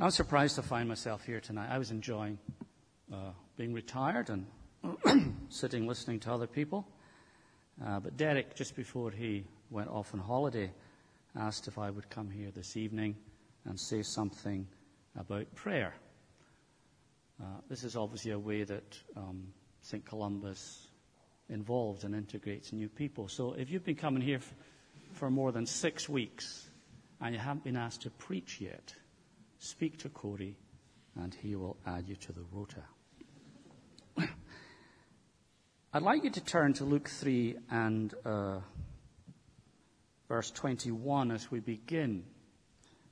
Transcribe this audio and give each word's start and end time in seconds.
I 0.00 0.04
was 0.04 0.14
surprised 0.14 0.54
to 0.54 0.62
find 0.62 0.88
myself 0.88 1.24
here 1.24 1.40
tonight. 1.40 1.70
I 1.72 1.78
was 1.78 1.90
enjoying 1.90 2.38
uh, 3.12 3.32
being 3.56 3.72
retired 3.72 4.30
and 4.30 4.46
sitting 5.48 5.88
listening 5.88 6.20
to 6.20 6.32
other 6.32 6.46
people. 6.46 6.86
Uh, 7.84 7.98
but 7.98 8.16
Derek, 8.16 8.54
just 8.54 8.76
before 8.76 9.10
he 9.10 9.42
went 9.70 9.88
off 9.88 10.14
on 10.14 10.20
holiday, 10.20 10.70
asked 11.34 11.66
if 11.66 11.78
I 11.78 11.90
would 11.90 12.08
come 12.10 12.30
here 12.30 12.52
this 12.52 12.76
evening 12.76 13.16
and 13.64 13.78
say 13.78 14.04
something 14.04 14.68
about 15.18 15.52
prayer. 15.56 15.94
Uh, 17.42 17.46
this 17.68 17.82
is 17.82 17.96
obviously 17.96 18.30
a 18.30 18.38
way 18.38 18.62
that 18.62 18.96
um, 19.16 19.48
St. 19.80 20.04
Columba's 20.04 20.86
involves 21.48 22.04
and 22.04 22.14
integrates 22.14 22.72
new 22.72 22.88
people. 22.88 23.26
So 23.26 23.54
if 23.54 23.68
you've 23.68 23.84
been 23.84 23.96
coming 23.96 24.22
here 24.22 24.36
f- 24.36 24.54
for 25.14 25.28
more 25.28 25.50
than 25.50 25.66
six 25.66 26.08
weeks 26.08 26.68
and 27.20 27.34
you 27.34 27.40
haven't 27.40 27.64
been 27.64 27.76
asked 27.76 28.02
to 28.02 28.10
preach 28.10 28.60
yet, 28.60 28.94
speak 29.58 29.98
to 29.98 30.08
Corey 30.08 30.56
and 31.16 31.34
he 31.34 31.56
will 31.56 31.76
add 31.86 32.08
you 32.08 32.16
to 32.16 32.32
the 32.32 32.44
rota. 32.52 32.82
I'd 35.92 36.02
like 36.02 36.24
you 36.24 36.30
to 36.30 36.40
turn 36.40 36.74
to 36.74 36.84
Luke 36.84 37.08
3 37.08 37.56
and 37.70 38.14
uh, 38.24 38.60
verse 40.28 40.50
21 40.50 41.30
as 41.30 41.50
we 41.50 41.60
begin. 41.60 42.24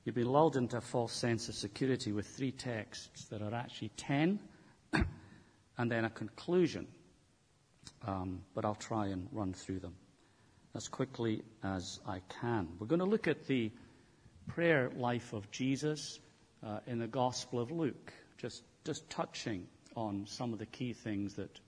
You've 0.05 0.15
been 0.15 0.31
lulled 0.31 0.55
into 0.55 0.77
a 0.77 0.81
false 0.81 1.11
sense 1.11 1.49
of 1.49 1.55
security 1.55 2.13
with 2.13 2.27
three 2.27 2.51
texts 2.51 3.25
that 3.25 3.41
are 3.41 3.53
actually 3.53 3.89
ten, 3.97 4.39
and 5.77 5.91
then 5.91 6.05
a 6.05 6.09
conclusion. 6.09 6.87
Um, 8.05 8.41
but 8.55 8.63
I'll 8.63 8.75
try 8.75 9.07
and 9.07 9.27
run 9.33 9.51
through 9.51 9.79
them 9.79 9.95
as 10.75 10.87
quickly 10.87 11.43
as 11.61 11.99
I 12.07 12.21
can. 12.41 12.69
We're 12.79 12.87
going 12.87 12.99
to 12.99 13.05
look 13.05 13.27
at 13.27 13.47
the 13.47 13.69
prayer 14.47 14.89
life 14.95 15.33
of 15.33 15.51
Jesus 15.51 16.19
uh, 16.65 16.79
in 16.87 16.99
the 16.99 17.07
Gospel 17.07 17.59
of 17.59 17.71
Luke, 17.71 18.13
just, 18.37 18.63
just 18.83 19.09
touching 19.09 19.67
on 19.95 20.25
some 20.27 20.53
of 20.53 20.59
the 20.59 20.65
key 20.67 20.93
things 20.93 21.33
that 21.35 21.59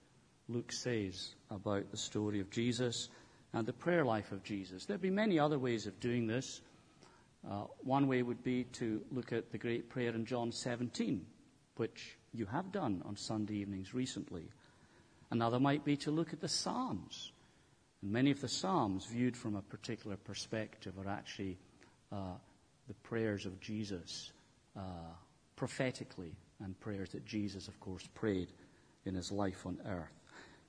Luke 0.48 0.72
says 0.72 1.34
about 1.50 1.90
the 1.90 1.96
story 1.96 2.40
of 2.40 2.50
Jesus 2.50 3.08
and 3.52 3.66
the 3.66 3.72
prayer 3.72 4.04
life 4.04 4.32
of 4.32 4.42
Jesus. 4.42 4.84
There'd 4.84 5.00
be 5.00 5.10
many 5.10 5.38
other 5.38 5.58
ways 5.58 5.86
of 5.86 5.98
doing 6.00 6.26
this. 6.26 6.60
Uh, 7.48 7.64
one 7.82 8.06
way 8.06 8.22
would 8.22 8.42
be 8.42 8.64
to 8.64 9.00
look 9.10 9.32
at 9.32 9.50
the 9.50 9.58
great 9.58 9.88
prayer 9.88 10.14
in 10.14 10.24
John 10.24 10.52
17, 10.52 11.24
which 11.76 12.16
you 12.32 12.46
have 12.46 12.70
done 12.70 13.02
on 13.06 13.16
Sunday 13.16 13.54
evenings 13.54 13.94
recently. 13.94 14.44
Another 15.30 15.60
might 15.60 15.84
be 15.84 15.96
to 15.98 16.10
look 16.10 16.32
at 16.32 16.40
the 16.40 16.48
Psalms. 16.48 17.32
And 18.02 18.10
many 18.10 18.30
of 18.30 18.40
the 18.40 18.48
Psalms, 18.48 19.06
viewed 19.06 19.36
from 19.36 19.56
a 19.56 19.62
particular 19.62 20.16
perspective, 20.16 20.94
are 20.98 21.08
actually 21.08 21.58
uh, 22.12 22.34
the 22.88 22.94
prayers 22.94 23.46
of 23.46 23.60
Jesus 23.60 24.32
uh, 24.80 25.12
prophetically, 25.56 26.32
and 26.62 26.78
prayers 26.80 27.10
that 27.10 27.24
Jesus, 27.24 27.68
of 27.68 27.78
course, 27.80 28.06
prayed 28.14 28.48
in 29.04 29.14
his 29.14 29.30
life 29.30 29.66
on 29.66 29.78
earth. 29.86 30.12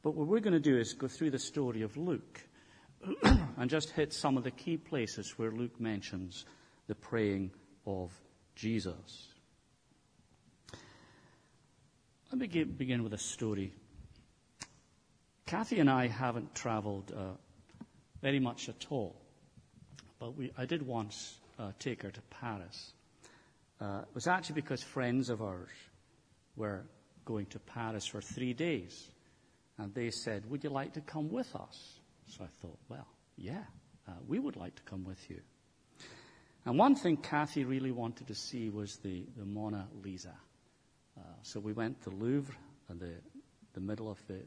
But 0.04 0.16
what 0.16 0.28
we're 0.28 0.40
going 0.40 0.54
to 0.54 0.60
do 0.60 0.78
is 0.78 0.94
go 0.94 1.08
through 1.08 1.32
the 1.32 1.40
story 1.40 1.82
of 1.82 1.96
Luke 1.96 2.42
and 3.24 3.70
just 3.70 3.92
hit 3.92 4.14
some 4.14 4.38
of 4.38 4.44
the 4.44 4.52
key 4.52 4.78
places 4.78 5.38
where 5.38 5.52
Luke 5.52 5.80
mentions 5.80 6.46
the 6.88 6.96
praying 6.96 7.52
of 7.86 8.12
Jesus. 8.56 9.28
Let 12.32 12.40
me 12.40 12.64
begin 12.64 13.04
with 13.04 13.14
a 13.14 13.18
story. 13.18 13.74
Kathy 15.46 15.80
and 15.80 15.90
I 15.90 16.08
haven't 16.08 16.56
traveled 16.56 17.12
uh, 17.16 17.36
very 18.22 18.40
much 18.40 18.70
at 18.70 18.86
all, 18.90 19.16
but 20.20 20.38
we, 20.38 20.52
I 20.58 20.66
did 20.66 20.86
once 20.86 21.38
uh, 21.60 21.72
take 21.78 22.04
her 22.04 22.12
to 22.12 22.22
Paris. 22.30 22.94
Uh, 23.82 24.02
it 24.02 24.14
was 24.14 24.28
actually 24.28 24.56
because 24.56 24.84
friends 24.84 25.30
of 25.30 25.42
ours 25.42 25.70
were 26.56 26.86
going 27.26 27.48
to 27.48 27.60
Paris 27.60 28.06
for 28.06 28.22
three 28.22 28.54
days. 28.54 29.10
And 29.78 29.94
they 29.96 30.12
said, 30.12 30.48
Would 30.50 30.64
you 30.64 30.70
like 30.70 30.94
to 30.94 31.02
come 31.02 31.32
with 31.32 31.56
us? 31.56 32.00
So 32.28 32.44
I 32.44 32.48
thought, 32.62 32.78
Well, 32.90 33.08
yeah, 33.38 33.64
uh, 34.08 34.12
we 34.28 34.38
would 34.38 34.56
like 34.56 34.76
to 34.76 34.84
come 34.84 35.04
with 35.04 35.30
you. 35.30 35.40
And 36.66 36.78
one 36.78 36.94
thing 36.94 37.18
Kathy 37.18 37.64
really 37.64 37.92
wanted 37.92 38.28
to 38.28 38.36
see 38.36 38.70
was 38.70 38.98
the, 38.98 39.26
the 39.36 39.46
Mona 39.46 39.88
Lisa. 40.04 40.36
Uh, 41.18 41.24
so 41.42 41.60
we 41.60 41.74
went 41.74 42.04
to 42.04 42.12
Louvre 42.12 42.54
in 42.90 43.00
the, 43.00 43.14
the 43.74 43.80
middle 43.80 44.12
of 44.12 44.20
the, 44.28 44.38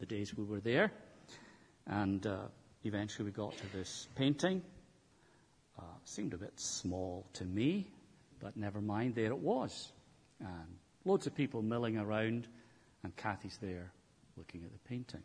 the 0.00 0.06
days 0.06 0.36
we 0.36 0.44
were 0.44 0.60
there. 0.60 0.90
And 1.86 2.26
uh, 2.26 2.38
eventually 2.82 3.26
we 3.26 3.30
got 3.30 3.56
to 3.56 3.72
this 3.72 4.08
painting. 4.16 4.62
Uh, 5.78 5.82
seemed 6.04 6.34
a 6.34 6.38
bit 6.38 6.58
small 6.58 7.24
to 7.34 7.44
me, 7.44 7.86
but 8.40 8.56
never 8.56 8.80
mind, 8.80 9.14
there 9.14 9.26
it 9.26 9.38
was. 9.38 9.92
And 10.40 10.76
loads 11.04 11.26
of 11.26 11.34
people 11.34 11.62
milling 11.62 11.98
around, 11.98 12.48
and 13.02 13.14
Kathy's 13.16 13.58
there 13.60 13.92
looking 14.36 14.64
at 14.64 14.72
the 14.72 14.88
painting. 14.88 15.22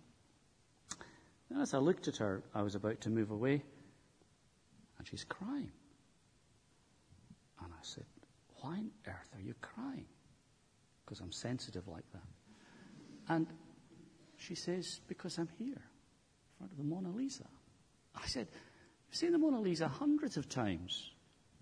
And 1.50 1.62
as 1.62 1.74
I 1.74 1.78
looked 1.78 2.08
at 2.08 2.18
her, 2.18 2.44
I 2.54 2.62
was 2.62 2.76
about 2.76 3.02
to 3.02 3.10
move 3.10 3.32
away, 3.32 3.64
and 4.98 5.08
she's 5.08 5.24
crying. 5.24 5.72
And 7.64 7.72
I 7.72 7.84
said, 7.84 8.06
Why 8.62 8.72
on 8.72 8.92
earth 9.08 9.30
are 9.36 9.42
you 9.42 9.54
crying? 9.62 10.06
Because 11.06 11.20
I'm 11.20 11.32
sensitive 11.32 11.88
like 11.88 12.06
that. 12.14 13.34
And 13.34 13.48
she 14.38 14.56
says, 14.56 15.00
Because 15.08 15.38
I'm 15.38 15.50
here, 15.58 15.68
in 15.68 16.58
front 16.58 16.72
of 16.72 16.78
the 16.78 16.84
Mona 16.84 17.10
Lisa. 17.10 17.46
I 18.16 18.26
said, 18.28 18.48
You've 19.08 19.16
seen 19.16 19.32
the 19.32 19.38
Mona 19.38 19.62
Lisa 19.62 19.88
hundreds 19.88 20.36
of 20.38 20.50
times, 20.50 21.12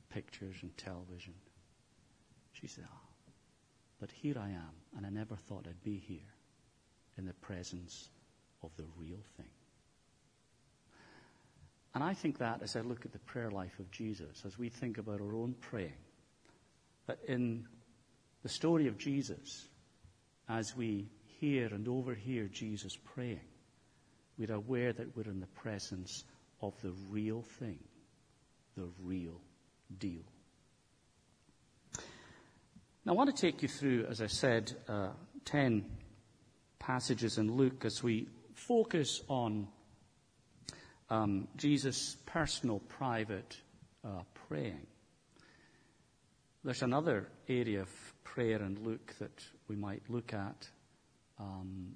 pictures 0.10 0.56
and 0.62 0.76
television. 0.78 1.34
She 2.64 2.70
said, 2.70 2.86
oh, 2.90 3.10
But 4.00 4.10
here 4.10 4.38
I 4.40 4.48
am, 4.48 4.72
and 4.96 5.06
I 5.06 5.10
never 5.10 5.36
thought 5.36 5.68
I'd 5.68 5.84
be 5.84 5.98
here 5.98 6.32
in 7.18 7.26
the 7.26 7.34
presence 7.34 8.08
of 8.64 8.72
the 8.78 8.86
real 8.96 9.20
thing. 9.36 9.50
And 11.94 12.02
I 12.02 12.14
think 12.14 12.38
that 12.38 12.62
as 12.64 12.78
I 12.78 12.80
look 12.80 13.06
at 13.06 13.12
the 13.12 13.20
prayer 13.20 13.52
life 13.52 13.78
of 13.80 13.92
Jesus, 13.92 14.44
as 14.46 14.58
we 14.58 14.70
think 14.70 14.98
about 14.98 15.20
our 15.20 15.36
own 15.36 15.56
praying, 15.60 15.92
that 17.08 17.20
in 17.28 17.66
the 18.44 18.50
story 18.50 18.88
of 18.88 18.98
Jesus, 18.98 19.68
as 20.48 20.74
we 20.74 21.10
hear 21.42 21.66
and 21.66 21.86
overhear 21.90 22.48
Jesus 22.48 22.98
praying, 23.14 23.42
we're 24.38 24.54
aware 24.54 24.94
that 24.94 25.18
we're 25.18 25.30
in 25.30 25.42
the 25.42 25.48
presence 25.48 26.24
of 26.62 26.82
the 26.82 26.94
real 27.10 27.42
thing, 27.60 27.80
the 28.78 28.88
real 29.02 29.42
deal. 29.98 30.33
Now, 33.06 33.12
I 33.12 33.16
want 33.16 33.36
to 33.36 33.42
take 33.42 33.62
you 33.62 33.68
through, 33.68 34.06
as 34.10 34.22
I 34.22 34.28
said, 34.28 34.72
uh, 34.88 35.10
10 35.44 35.84
passages 36.80 37.38
in 37.38 37.52
Luke 37.52 37.84
as 37.84 38.02
we 38.02 38.30
focus 38.54 39.22
on 39.28 39.68
um, 41.10 41.50
Jesus' 41.58 42.16
personal, 42.26 42.80
private 42.80 43.58
uh, 44.06 44.22
praying. 44.48 44.88
There's 46.64 46.82
another 46.82 47.28
area 47.50 47.82
of 47.82 47.90
prayer 48.24 48.62
in 48.62 48.82
Luke 48.86 49.14
that 49.20 49.44
we 49.68 49.76
might 49.76 50.04
look 50.08 50.34
at 50.34 50.70
um, 51.40 51.96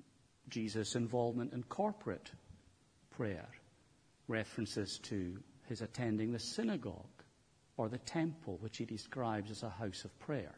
Jesus' 0.49 0.95
involvement 0.95 1.53
in 1.53 1.63
corporate 1.63 2.31
prayer, 3.11 3.47
references 4.27 4.99
to 5.03 5.39
his 5.69 5.81
attending 5.81 6.33
the 6.33 6.39
synagogue 6.39 7.23
or 7.77 7.87
the 7.87 7.97
temple, 7.99 8.57
which 8.59 8.75
he 8.75 8.83
describes 8.83 9.49
as 9.51 9.63
a 9.63 9.69
house 9.69 10.03
of 10.03 10.19
prayer. 10.19 10.53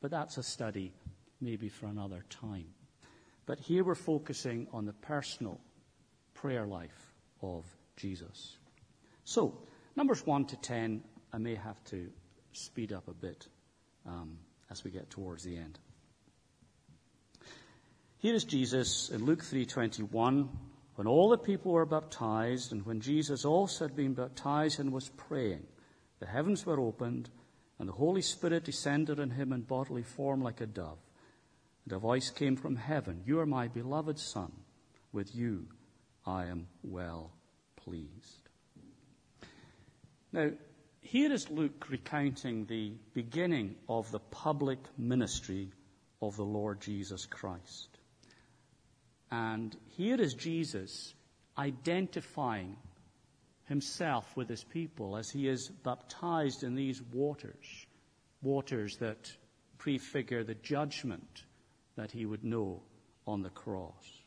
But 0.00 0.10
that's 0.10 0.38
a 0.38 0.42
study 0.42 0.92
maybe 1.40 1.68
for 1.68 1.86
another 1.86 2.24
time. 2.30 2.66
But 3.46 3.60
here 3.60 3.84
we're 3.84 3.94
focusing 3.94 4.66
on 4.72 4.84
the 4.84 4.92
personal 4.92 5.60
prayer 6.34 6.66
life 6.66 7.14
of 7.42 7.64
Jesus. 7.96 8.56
So, 9.24 9.58
numbers 9.94 10.26
1 10.26 10.46
to 10.46 10.56
10, 10.56 11.02
I 11.32 11.38
may 11.38 11.54
have 11.54 11.82
to 11.84 12.10
speed 12.52 12.92
up 12.92 13.08
a 13.08 13.14
bit 13.14 13.48
um, 14.06 14.38
as 14.70 14.84
we 14.84 14.90
get 14.90 15.10
towards 15.10 15.44
the 15.44 15.56
end. 15.56 15.78
Here 18.18 18.34
is 18.34 18.44
Jesus 18.44 19.10
in 19.10 19.24
Luke 19.24 19.42
3:21 19.42 20.48
when 20.94 21.06
all 21.06 21.28
the 21.28 21.38
people 21.38 21.72
were 21.72 21.84
baptized 21.84 22.72
and 22.72 22.84
when 22.86 23.00
Jesus 23.00 23.44
also 23.44 23.84
had 23.84 23.94
been 23.94 24.14
baptized 24.14 24.80
and 24.80 24.90
was 24.90 25.10
praying 25.10 25.66
the 26.18 26.26
heavens 26.26 26.64
were 26.64 26.80
opened 26.80 27.28
and 27.78 27.88
the 27.88 27.92
Holy 27.92 28.22
Spirit 28.22 28.64
descended 28.64 29.20
on 29.20 29.30
him 29.30 29.52
in 29.52 29.62
bodily 29.62 30.02
form 30.02 30.42
like 30.42 30.60
a 30.60 30.66
dove 30.66 30.98
and 31.86 31.92
a 31.92 31.98
voice 31.98 32.30
came 32.30 32.56
from 32.56 32.76
heaven 32.76 33.22
You 33.24 33.38
are 33.40 33.46
my 33.46 33.68
beloved 33.68 34.18
Son. 34.18 34.52
With 35.12 35.34
you 35.34 35.66
I 36.26 36.46
am 36.46 36.66
well 36.82 37.32
pleased. 37.76 38.48
Now, 40.32 40.50
here 41.00 41.32
is 41.32 41.48
Luke 41.48 41.86
recounting 41.88 42.66
the 42.66 42.92
beginning 43.14 43.76
of 43.88 44.10
the 44.10 44.18
public 44.18 44.80
ministry 44.98 45.70
of 46.20 46.36
the 46.36 46.44
Lord 46.44 46.80
Jesus 46.80 47.24
Christ. 47.26 47.88
And 49.30 49.76
here 49.96 50.20
is 50.20 50.34
Jesus 50.34 51.14
identifying 51.56 52.76
himself 53.66 54.36
with 54.36 54.48
his 54.48 54.64
people 54.64 55.16
as 55.16 55.30
he 55.30 55.48
is 55.48 55.68
baptized 55.68 56.62
in 56.62 56.74
these 56.74 57.02
waters, 57.12 57.86
waters 58.42 58.96
that 58.98 59.32
prefigure 59.78 60.44
the 60.44 60.54
judgment 60.54 61.44
that 61.96 62.10
he 62.10 62.26
would 62.26 62.44
know 62.44 62.82
on 63.26 63.42
the 63.42 63.50
cross. 63.50 64.22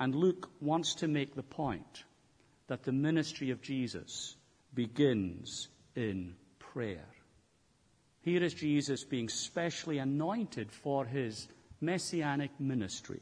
And 0.00 0.14
Luke 0.14 0.50
wants 0.60 0.94
to 0.96 1.08
make 1.08 1.34
the 1.34 1.42
point 1.42 2.04
that 2.68 2.82
the 2.82 2.92
ministry 2.92 3.50
of 3.50 3.60
Jesus 3.60 4.36
begins 4.74 5.68
in 5.94 6.34
prayer. 6.58 7.06
Here 8.22 8.42
is 8.42 8.54
Jesus 8.54 9.04
being 9.04 9.28
specially 9.28 9.98
anointed 9.98 10.72
for 10.72 11.04
his 11.04 11.48
messianic 11.80 12.50
ministry. 12.58 13.20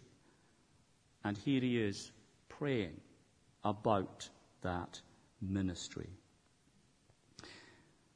And 1.24 1.36
here 1.36 1.60
he 1.60 1.78
is 1.78 2.12
praying 2.48 3.00
about 3.64 4.28
that 4.62 5.00
ministry. 5.40 6.08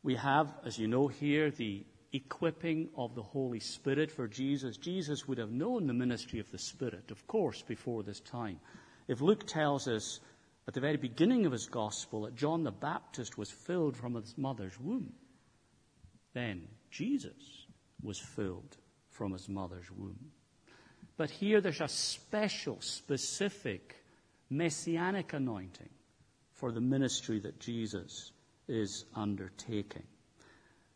We 0.02 0.16
have, 0.16 0.52
as 0.64 0.78
you 0.78 0.86
know 0.86 1.08
here, 1.08 1.50
the 1.50 1.86
equipping 2.12 2.88
of 2.96 3.14
the 3.14 3.22
Holy 3.22 3.58
Spirit 3.58 4.10
for 4.10 4.28
Jesus. 4.28 4.76
Jesus 4.76 5.26
would 5.26 5.38
have 5.38 5.50
known 5.50 5.86
the 5.86 5.94
ministry 5.94 6.38
of 6.38 6.50
the 6.50 6.58
Spirit, 6.58 7.10
of 7.10 7.26
course, 7.26 7.62
before 7.62 8.02
this 8.02 8.20
time. 8.20 8.60
If 9.08 9.20
Luke 9.20 9.46
tells 9.46 9.88
us 9.88 10.20
at 10.68 10.74
the 10.74 10.80
very 10.80 10.96
beginning 10.96 11.44
of 11.44 11.52
his 11.52 11.66
gospel 11.66 12.22
that 12.22 12.36
John 12.36 12.62
the 12.62 12.70
Baptist 12.70 13.36
was 13.36 13.50
filled 13.50 13.96
from 13.96 14.14
his 14.14 14.34
mother's 14.38 14.78
womb, 14.78 15.12
then 16.34 16.68
Jesus 16.90 17.66
was 18.02 18.18
filled 18.18 18.76
from 19.10 19.32
his 19.32 19.48
mother's 19.48 19.90
womb. 19.90 20.30
But 21.16 21.30
here 21.30 21.60
there's 21.60 21.80
a 21.80 21.88
special, 21.88 22.78
specific 22.80 23.96
messianic 24.50 25.32
anointing 25.32 25.88
for 26.64 26.72
the 26.72 26.80
ministry 26.80 27.38
that 27.40 27.60
Jesus 27.60 28.32
is 28.68 29.04
undertaking. 29.14 30.04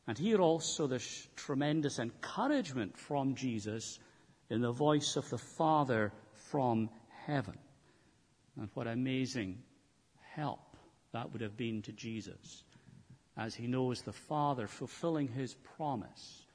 And 0.07 0.17
here 0.17 0.41
also 0.41 0.87
there's 0.87 1.29
tremendous 1.37 1.99
encouragement 1.99 2.97
from 2.97 3.35
Jesus 3.35 3.99
in 4.49 4.63
the 4.63 4.73
voice 4.73 5.17
of 5.17 5.29
the 5.29 5.37
Father 5.37 6.11
from 6.33 6.89
heaven. 7.27 7.59
And 8.59 8.71
what 8.73 8.87
amazing 8.87 9.59
help 10.35 10.75
that 11.13 11.31
would 11.35 11.43
have 11.43 11.59
been 11.59 11.83
to 11.83 11.93
Jesus 11.93 12.65
as 13.37 13.55
he 13.55 13.67
knows 13.67 14.01
the 14.01 14.11
Father 14.11 14.67
fulfilling 14.67 15.29
his 15.29 15.53
promise 15.77 16.47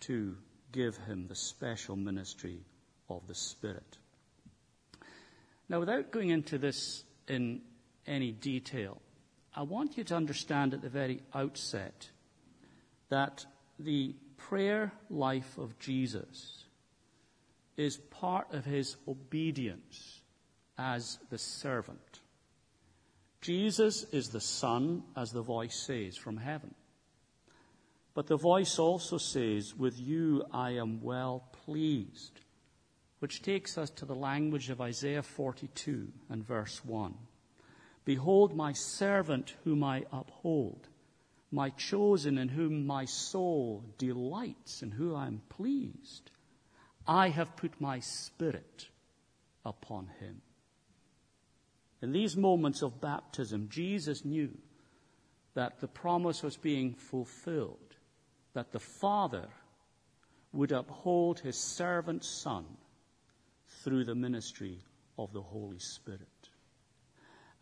to 0.00 0.38
give 0.72 0.96
him 0.96 1.26
the 1.28 1.36
special 1.36 1.96
ministry 1.96 2.64
of 3.10 3.26
the 3.26 3.34
Spirit. 3.34 3.98
Now, 5.68 5.80
without 5.80 6.10
going 6.10 6.30
into 6.30 6.56
this 6.56 7.04
in 7.28 7.60
any 8.06 8.32
detail, 8.32 9.00
I 9.54 9.62
want 9.62 9.96
you 9.96 10.04
to 10.04 10.16
understand 10.16 10.74
at 10.74 10.82
the 10.82 10.88
very 10.88 11.22
outset 11.34 12.10
that 13.08 13.46
the 13.78 14.14
prayer 14.36 14.92
life 15.10 15.58
of 15.58 15.78
Jesus 15.78 16.64
is 17.76 17.96
part 17.96 18.52
of 18.52 18.64
his 18.64 18.96
obedience 19.06 20.20
as 20.78 21.18
the 21.30 21.38
servant. 21.38 22.20
Jesus 23.40 24.04
is 24.12 24.30
the 24.30 24.40
Son, 24.40 25.02
as 25.16 25.30
the 25.30 25.42
voice 25.42 25.76
says, 25.76 26.16
from 26.16 26.36
heaven. 26.36 26.74
But 28.14 28.26
the 28.28 28.36
voice 28.36 28.78
also 28.78 29.18
says, 29.18 29.76
With 29.76 30.00
you 30.00 30.44
I 30.52 30.72
am 30.72 31.02
well 31.02 31.44
pleased, 31.64 32.40
which 33.18 33.42
takes 33.42 33.76
us 33.76 33.90
to 33.90 34.04
the 34.04 34.14
language 34.14 34.70
of 34.70 34.80
Isaiah 34.80 35.22
42 35.22 36.08
and 36.30 36.46
verse 36.46 36.84
1. 36.84 37.14
Behold, 38.04 38.54
my 38.54 38.72
servant 38.72 39.54
whom 39.64 39.82
I 39.82 40.04
uphold, 40.12 40.88
my 41.50 41.70
chosen 41.70 42.36
in 42.38 42.48
whom 42.48 42.86
my 42.86 43.04
soul 43.04 43.84
delights, 43.96 44.82
in 44.82 44.90
whom 44.90 45.16
I 45.16 45.26
am 45.26 45.42
pleased. 45.48 46.30
I 47.06 47.28
have 47.28 47.56
put 47.56 47.80
my 47.80 48.00
spirit 48.00 48.88
upon 49.64 50.08
him. 50.20 50.42
In 52.02 52.12
these 52.12 52.36
moments 52.36 52.82
of 52.82 53.00
baptism, 53.00 53.68
Jesus 53.70 54.24
knew 54.24 54.50
that 55.54 55.80
the 55.80 55.88
promise 55.88 56.42
was 56.42 56.56
being 56.56 56.94
fulfilled, 56.94 57.96
that 58.52 58.72
the 58.72 58.80
Father 58.80 59.48
would 60.52 60.72
uphold 60.72 61.40
his 61.40 61.56
servant 61.56 62.24
Son 62.24 62.64
through 63.82 64.04
the 64.04 64.14
ministry 64.14 64.80
of 65.18 65.32
the 65.32 65.42
Holy 65.42 65.78
Spirit. 65.78 66.28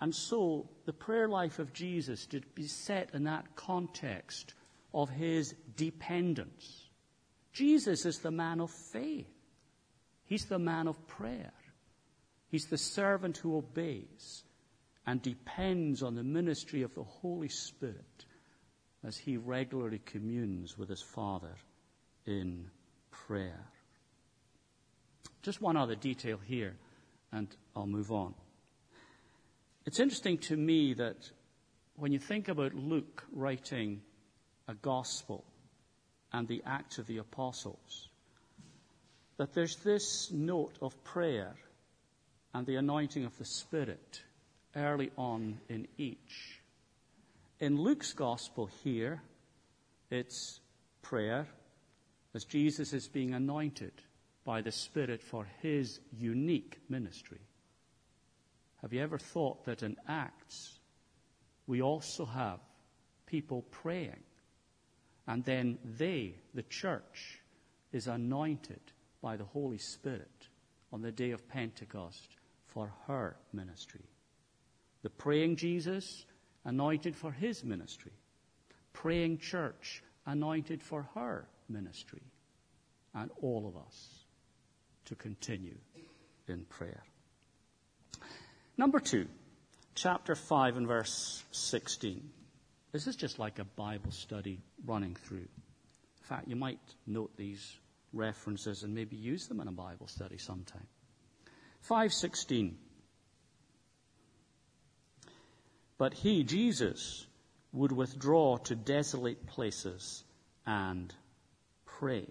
And 0.03 0.13
so 0.13 0.69
the 0.85 0.93
prayer 0.93 1.29
life 1.29 1.61
of 1.61 1.73
Jesus 1.73 2.27
did 2.27 2.57
be 2.57 2.67
set 2.67 3.11
in 3.15 3.23
that 3.23 3.55
context 3.55 4.55
of 4.93 5.09
his 5.09 5.55
dependence. 5.77 6.89
Jesus 7.53 8.05
is 8.05 8.19
the 8.19 8.33
man 8.33 8.61
of 8.61 8.73
faith. 8.73 9.31
He's 10.25 10.47
the 10.47 10.59
man 10.59 10.89
of 10.89 11.07
prayer. 11.07 11.53
He's 12.49 12.67
the 12.67 12.79
servant 12.79 13.37
who 13.37 13.57
obeys 13.57 14.43
and 15.07 15.23
depends 15.23 16.03
on 16.03 16.17
the 16.17 16.25
ministry 16.25 16.83
of 16.83 16.93
the 16.97 17.05
Holy 17.05 17.49
Spirit 17.49 18.27
as 19.07 19.17
he 19.17 19.37
regularly 19.37 20.01
communes 20.05 20.77
with 20.77 20.89
his 20.89 21.03
Father 21.03 21.55
in 22.27 22.69
prayer. 23.13 23.69
Just 25.43 25.63
one 25.63 25.77
other 25.77 25.95
detail 25.95 26.41
here, 26.45 26.75
and 27.31 27.47
I'll 27.77 27.87
move 27.87 28.11
on. 28.11 28.35
It's 29.85 29.99
interesting 29.99 30.39
to 30.39 30.57
me 30.57 30.95
that 30.95 31.31
when 31.97 32.13
you 32.13 32.19
think 32.19 32.49
about 32.49 32.75
Luke 32.75 33.25
writing 33.33 34.01
a 34.69 34.75
gospel 34.75 35.45
and 36.33 36.47
the 36.47 36.63
Acts 36.65 36.99
of 36.99 37.07
the 37.07 37.19
Apostles, 37.19 38.09
that 39.39 39.55
there's 39.55 39.77
this 39.77 40.31
note 40.31 40.79
of 40.81 41.03
prayer 41.03 41.55
and 42.55 42.65
the 42.65 42.77
anointing 42.77 43.25
of 43.25 43.37
the 43.39 43.45
Spirit 43.45 44.23
early 44.77 45.11
on 45.17 45.59
in 45.69 45.89
each. 45.99 46.61
In 47.59 47.81
Luke's 47.81 48.13
gospel 48.13 48.71
here, 48.85 49.21
it's 50.11 50.61
prayer 51.03 51.49
as 52.35 52.45
Jesus 52.45 52.93
is 52.93 53.09
being 53.09 53.35
anointed 53.35 53.93
by 54.45 54.61
the 54.61 54.73
Spirit 54.73 55.23
for 55.23 55.47
his 55.61 55.99
unique 56.17 56.79
ministry. 56.89 57.41
Have 58.83 58.93
you 58.93 59.01
ever 59.01 59.19
thought 59.19 59.65
that 59.65 59.83
in 59.83 59.97
Acts 60.09 60.79
we 61.67 61.81
also 61.81 62.25
have 62.25 62.59
people 63.27 63.63
praying 63.71 64.23
and 65.27 65.45
then 65.45 65.79
they, 65.85 66.35
the 66.55 66.65
church, 66.65 67.41
is 67.93 68.09
anointed 68.09 68.81
by 69.23 69.37
the 69.37 69.45
Holy 69.45 69.79
Spirit 69.79 70.49
on 70.93 71.01
the 71.01 71.13
day 71.13 71.31
of 71.31 71.49
Pentecost 71.49 72.37
for 72.67 72.93
her 73.07 73.37
ministry. 73.53 74.05
The 75.03 75.11
praying 75.11 75.57
Jesus, 75.57 76.25
anointed 76.65 77.17
for 77.17 77.31
his 77.31 77.65
ministry. 77.65 78.13
Praying 78.93 79.39
church, 79.39 80.03
anointed 80.27 80.83
for 80.83 81.09
her 81.15 81.49
ministry. 81.69 82.23
And 83.15 83.31
all 83.41 83.67
of 83.67 83.77
us 83.77 84.25
to 85.05 85.15
continue 85.15 85.79
in 86.49 86.65
prayer. 86.65 87.03
Number 88.79 89.01
two, 89.01 89.27
chapter 89.95 90.35
5 90.35 90.79
and 90.79 90.89
verse 90.89 91.43
16. 91.53 92.31
This 92.91 93.07
is 93.07 93.17
just 93.17 93.39
like 93.39 93.59
a 93.59 93.65
Bible 93.65 94.11
study 94.11 94.61
running 94.87 95.15
through. 95.15 95.39
In 95.39 96.25
fact, 96.25 96.49
you 96.49 96.57
might 96.57 96.81
note 97.07 97.37
these 97.37 97.77
references 98.13 98.83
and 98.83 98.95
maybe 98.95 99.17
use 99.17 99.47
them 99.47 99.61
in 99.61 99.69
a 99.69 99.73
Bible 99.73 100.07
study 100.07 100.39
sometime. 100.39 100.87
5:16 101.89 102.77
But 105.99 106.15
he 106.15 106.43
Jesus 106.43 107.27
would 107.73 107.93
withdraw 107.93 108.57
to 108.59 108.75
desolate 108.75 109.47
places 109.47 110.25
and 110.67 111.15
pray. 111.85 112.27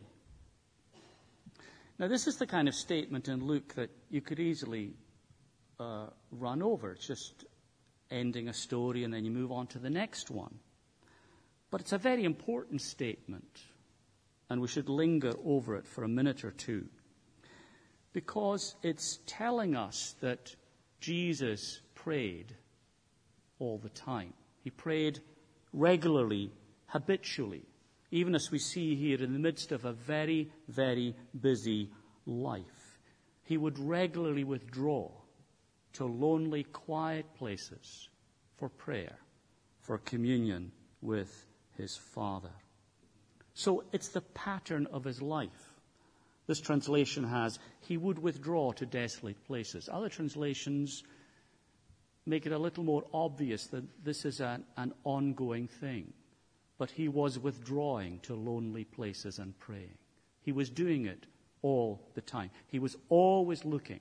Now 1.99 2.07
this 2.07 2.27
is 2.27 2.37
the 2.37 2.47
kind 2.47 2.67
of 2.67 2.75
statement 2.75 3.27
in 3.27 3.45
Luke 3.45 3.75
that 3.75 3.89
you 4.09 4.21
could 4.21 4.39
easily 4.39 4.93
uh, 5.81 6.05
run 6.31 6.61
over. 6.61 6.91
It's 6.91 7.07
just 7.07 7.45
ending 8.11 8.47
a 8.49 8.53
story 8.53 9.03
and 9.03 9.13
then 9.13 9.25
you 9.25 9.31
move 9.31 9.51
on 9.51 9.67
to 9.67 9.79
the 9.79 9.89
next 9.89 10.29
one. 10.29 10.59
But 11.71 11.81
it's 11.81 11.93
a 11.93 11.97
very 11.97 12.25
important 12.25 12.81
statement, 12.81 13.61
and 14.49 14.59
we 14.59 14.67
should 14.67 14.89
linger 14.89 15.31
over 15.45 15.77
it 15.77 15.87
for 15.87 16.03
a 16.03 16.09
minute 16.09 16.43
or 16.43 16.51
two 16.51 16.85
because 18.13 18.75
it's 18.83 19.19
telling 19.25 19.75
us 19.75 20.15
that 20.19 20.53
Jesus 20.99 21.79
prayed 21.95 22.53
all 23.59 23.77
the 23.77 23.89
time. 23.89 24.33
He 24.63 24.69
prayed 24.69 25.21
regularly, 25.71 26.51
habitually, 26.87 27.63
even 28.11 28.35
as 28.35 28.51
we 28.51 28.59
see 28.59 28.95
here 28.95 29.23
in 29.23 29.31
the 29.31 29.39
midst 29.39 29.71
of 29.71 29.85
a 29.85 29.93
very, 29.93 30.51
very 30.67 31.15
busy 31.39 31.89
life. 32.25 32.99
He 33.45 33.55
would 33.55 33.79
regularly 33.79 34.43
withdraw 34.43 35.09
to 35.93 36.05
lonely, 36.05 36.63
quiet 36.63 37.25
places 37.35 38.09
for 38.57 38.69
prayer, 38.69 39.17
for 39.79 39.97
communion 39.97 40.71
with 41.01 41.45
his 41.77 41.97
Father. 41.97 42.51
So 43.53 43.83
it's 43.91 44.09
the 44.09 44.21
pattern 44.21 44.87
of 44.91 45.03
his 45.03 45.21
life. 45.21 45.73
This 46.47 46.61
translation 46.61 47.23
has, 47.23 47.59
he 47.81 47.97
would 47.97 48.19
withdraw 48.19 48.71
to 48.73 48.85
desolate 48.85 49.43
places. 49.45 49.89
Other 49.91 50.09
translations 50.09 51.03
make 52.25 52.45
it 52.45 52.51
a 52.51 52.57
little 52.57 52.83
more 52.83 53.03
obvious 53.13 53.67
that 53.67 53.83
this 54.03 54.25
is 54.25 54.39
an, 54.39 54.63
an 54.77 54.93
ongoing 55.03 55.67
thing. 55.67 56.13
But 56.77 56.91
he 56.91 57.07
was 57.07 57.37
withdrawing 57.37 58.19
to 58.23 58.35
lonely 58.35 58.85
places 58.85 59.39
and 59.39 59.57
praying. 59.59 59.97
He 60.41 60.51
was 60.51 60.69
doing 60.69 61.05
it 61.05 61.27
all 61.61 62.01
the 62.15 62.21
time. 62.21 62.49
He 62.67 62.79
was 62.79 62.95
always 63.09 63.63
looking 63.65 63.99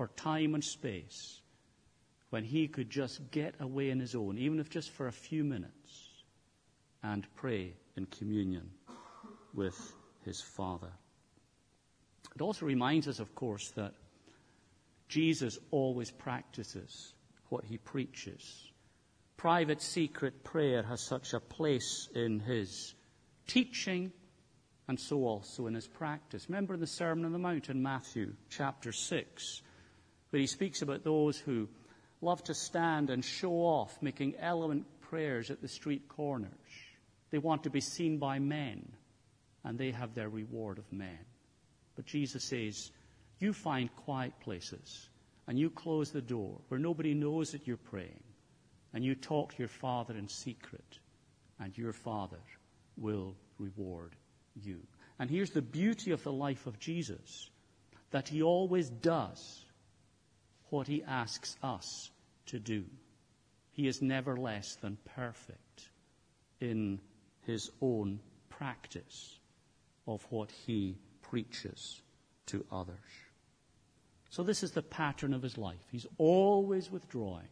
for 0.00 0.08
time 0.16 0.54
and 0.54 0.64
space 0.64 1.42
when 2.30 2.42
he 2.42 2.66
could 2.68 2.88
just 2.88 3.30
get 3.30 3.54
away 3.60 3.90
in 3.90 4.00
his 4.00 4.14
own, 4.14 4.38
even 4.38 4.58
if 4.58 4.70
just 4.70 4.88
for 4.92 5.08
a 5.08 5.12
few 5.12 5.44
minutes, 5.44 6.08
and 7.02 7.26
pray 7.34 7.74
in 7.98 8.06
communion 8.06 8.70
with 9.52 9.92
his 10.24 10.40
Father. 10.40 10.90
It 12.34 12.40
also 12.40 12.64
reminds 12.64 13.08
us, 13.08 13.18
of 13.18 13.34
course, 13.34 13.72
that 13.72 13.92
Jesus 15.06 15.58
always 15.70 16.10
practices 16.10 17.12
what 17.50 17.66
he 17.66 17.76
preaches. 17.76 18.70
Private, 19.36 19.82
secret 19.82 20.44
prayer 20.44 20.82
has 20.82 21.02
such 21.02 21.34
a 21.34 21.40
place 21.40 22.08
in 22.14 22.40
his 22.40 22.94
teaching 23.46 24.12
and 24.88 24.98
so 24.98 25.26
also 25.26 25.66
in 25.66 25.74
his 25.74 25.86
practice. 25.86 26.46
Remember 26.48 26.72
in 26.72 26.80
the 26.80 26.86
Sermon 26.86 27.26
on 27.26 27.32
the 27.32 27.38
Mount 27.38 27.68
in 27.68 27.82
Matthew 27.82 28.32
chapter 28.48 28.92
6, 28.92 29.60
where 30.30 30.40
he 30.40 30.46
speaks 30.46 30.82
about 30.82 31.04
those 31.04 31.38
who 31.38 31.68
love 32.20 32.42
to 32.44 32.54
stand 32.54 33.10
and 33.10 33.24
show 33.24 33.52
off, 33.52 33.96
making 34.00 34.36
eloquent 34.38 34.86
prayers 35.02 35.50
at 35.50 35.60
the 35.60 35.68
street 35.68 36.08
corners. 36.08 36.50
They 37.30 37.38
want 37.38 37.64
to 37.64 37.70
be 37.70 37.80
seen 37.80 38.18
by 38.18 38.38
men, 38.38 38.90
and 39.64 39.78
they 39.78 39.90
have 39.90 40.14
their 40.14 40.28
reward 40.28 40.78
of 40.78 40.92
men. 40.92 41.18
But 41.96 42.06
Jesus 42.06 42.44
says, 42.44 42.90
You 43.38 43.52
find 43.52 43.94
quiet 43.96 44.32
places 44.40 45.08
and 45.50 45.58
you 45.58 45.68
close 45.68 46.12
the 46.12 46.20
door 46.20 46.60
where 46.68 46.78
nobody 46.78 47.12
knows 47.12 47.50
that 47.50 47.66
you're 47.66 47.76
praying, 47.76 48.22
and 48.94 49.04
you 49.04 49.16
talk 49.16 49.52
to 49.52 49.58
your 49.58 49.66
Father 49.66 50.16
in 50.16 50.28
secret, 50.28 51.00
and 51.58 51.76
your 51.76 51.92
Father 51.92 52.38
will 52.96 53.34
reward 53.58 54.14
you. 54.54 54.78
And 55.18 55.28
here's 55.28 55.50
the 55.50 55.60
beauty 55.60 56.12
of 56.12 56.22
the 56.22 56.30
life 56.30 56.68
of 56.68 56.78
Jesus 56.78 57.50
that 58.12 58.28
he 58.28 58.42
always 58.42 58.88
does 58.90 59.64
what 60.70 60.86
he 60.86 61.02
asks 61.04 61.56
us 61.62 62.10
to 62.46 62.58
do. 62.58 62.84
He 63.72 63.86
is 63.86 64.02
never 64.02 64.36
less 64.36 64.76
than 64.76 64.98
perfect 65.16 65.88
in 66.60 67.00
his 67.46 67.70
own 67.80 68.20
practice 68.48 69.38
of 70.06 70.26
what 70.30 70.50
he 70.50 70.96
preaches 71.22 72.02
to 72.46 72.64
others. 72.70 72.96
So, 74.30 74.42
this 74.42 74.62
is 74.62 74.70
the 74.70 74.82
pattern 74.82 75.34
of 75.34 75.42
his 75.42 75.58
life. 75.58 75.86
He's 75.90 76.06
always 76.18 76.90
withdrawing 76.90 77.48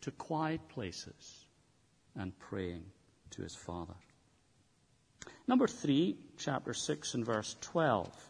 to 0.00 0.10
quiet 0.10 0.60
places 0.68 1.44
and 2.16 2.36
praying 2.38 2.84
to 3.30 3.42
his 3.42 3.54
Father. 3.54 3.94
Number 5.46 5.66
three, 5.66 6.16
chapter 6.36 6.74
6 6.74 7.14
and 7.14 7.24
verse 7.24 7.56
12. 7.60 8.29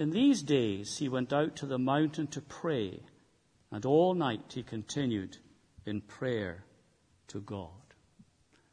In 0.00 0.08
these 0.08 0.42
days 0.42 0.96
he 0.96 1.10
went 1.10 1.30
out 1.30 1.56
to 1.56 1.66
the 1.66 1.78
mountain 1.78 2.26
to 2.28 2.40
pray, 2.40 3.02
and 3.70 3.84
all 3.84 4.14
night 4.14 4.54
he 4.54 4.62
continued 4.62 5.36
in 5.84 6.00
prayer 6.00 6.64
to 7.28 7.40
God. 7.42 7.68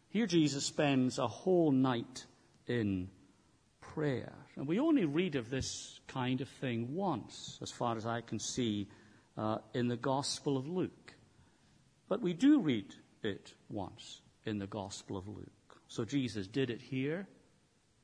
Here 0.08 0.26
Jesus 0.26 0.66
spends 0.66 1.20
a 1.20 1.28
whole 1.28 1.74
night 1.74 2.26
in 2.66 3.10
prayer. 3.82 4.32
And 4.56 4.70
we 4.70 4.80
only 4.80 5.04
read 5.04 5.36
of 5.36 5.50
this 5.50 6.00
kind 6.08 6.40
of 6.40 6.48
thing 6.48 6.96
once, 6.96 7.60
as 7.62 7.72
far 7.72 7.98
as 7.98 8.06
I 8.06 8.22
can 8.22 8.40
see, 8.40 8.88
uh, 9.38 9.58
in 9.74 9.90
the 9.90 9.98
Gospel 9.98 10.56
of 10.56 10.70
Luke. 10.70 11.14
But 12.08 12.22
we 12.22 12.32
do 12.32 12.62
read 12.62 12.96
it 13.22 13.54
once 13.68 14.22
in 14.46 14.60
the 14.60 14.68
Gospel 14.68 15.18
of 15.18 15.28
Luke. 15.28 15.82
So 15.90 16.06
Jesus 16.06 16.48
did 16.48 16.70
it 16.70 16.82
here. 16.82 17.28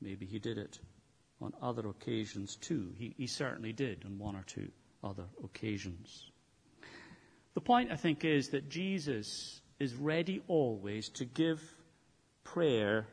Maybe 0.01 0.25
he 0.25 0.39
did 0.39 0.57
it 0.57 0.79
on 1.43 1.53
other 1.61 1.87
occasions 1.89 2.55
too. 2.55 2.93
He, 2.97 3.13
he 3.17 3.27
certainly 3.27 3.73
did 3.73 4.03
on 4.05 4.17
one 4.17 4.35
or 4.35 4.43
two 4.43 4.69
other 5.03 5.25
occasions. 5.43 6.31
The 7.53 7.61
point, 7.61 7.91
I 7.91 7.97
think, 7.97 8.23
is 8.23 8.49
that 8.49 8.69
Jesus 8.69 9.61
is 9.79 9.93
ready 9.95 10.41
always 10.47 11.09
to 11.09 11.25
give 11.25 11.61
prayer 12.43 13.05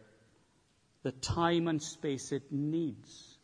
the 1.03 1.13
time 1.13 1.67
and 1.69 1.83
space 1.83 2.31
it 2.33 2.51
needs 2.51 3.39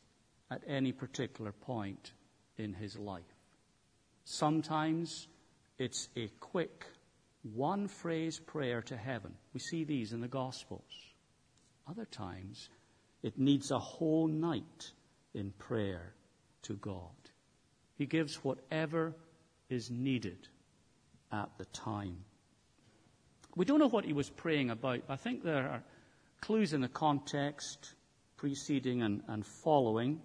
at 0.50 0.62
any 0.66 0.92
particular 0.92 1.52
point 1.52 2.12
in 2.56 2.72
his 2.72 2.96
life. 2.96 3.24
Sometimes 4.24 5.26
it's 5.78 6.08
a 6.16 6.28
quick 6.40 6.86
one 7.54 7.88
phrase 7.88 8.38
prayer 8.38 8.82
to 8.82 8.96
heaven. 8.96 9.34
We 9.52 9.60
see 9.60 9.84
these 9.84 10.12
in 10.12 10.20
the 10.20 10.28
Gospels. 10.28 10.82
Other 11.88 12.04
times 12.06 12.68
it 13.26 13.36
needs 13.40 13.72
a 13.72 13.78
whole 13.80 14.28
night 14.28 14.92
in 15.34 15.50
prayer 15.58 16.14
to 16.62 16.74
God. 16.74 17.10
He 17.96 18.06
gives 18.06 18.36
whatever 18.44 19.16
is 19.68 19.90
needed 19.90 20.46
at 21.32 21.50
the 21.58 21.64
time. 21.64 22.18
We 23.56 23.64
don't 23.64 23.80
know 23.80 23.88
what 23.88 24.04
he 24.04 24.12
was 24.12 24.30
praying 24.30 24.70
about. 24.70 25.08
But 25.08 25.14
I 25.14 25.16
think 25.16 25.42
there 25.42 25.68
are 25.68 25.82
clues 26.40 26.72
in 26.72 26.82
the 26.82 26.88
context 26.88 27.94
preceding 28.36 29.02
and, 29.02 29.22
and 29.26 29.44
following. 29.44 30.20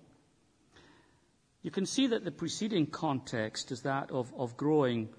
You 1.63 1.72
can 1.72 1.88
see 1.88 2.05
that 2.05 2.24
the 2.24 2.31
preceding 2.31 2.86
context 2.86 3.72
is 3.72 3.81
that 3.81 4.12
of, 4.12 4.31
of 4.38 4.58
growing 4.58 5.10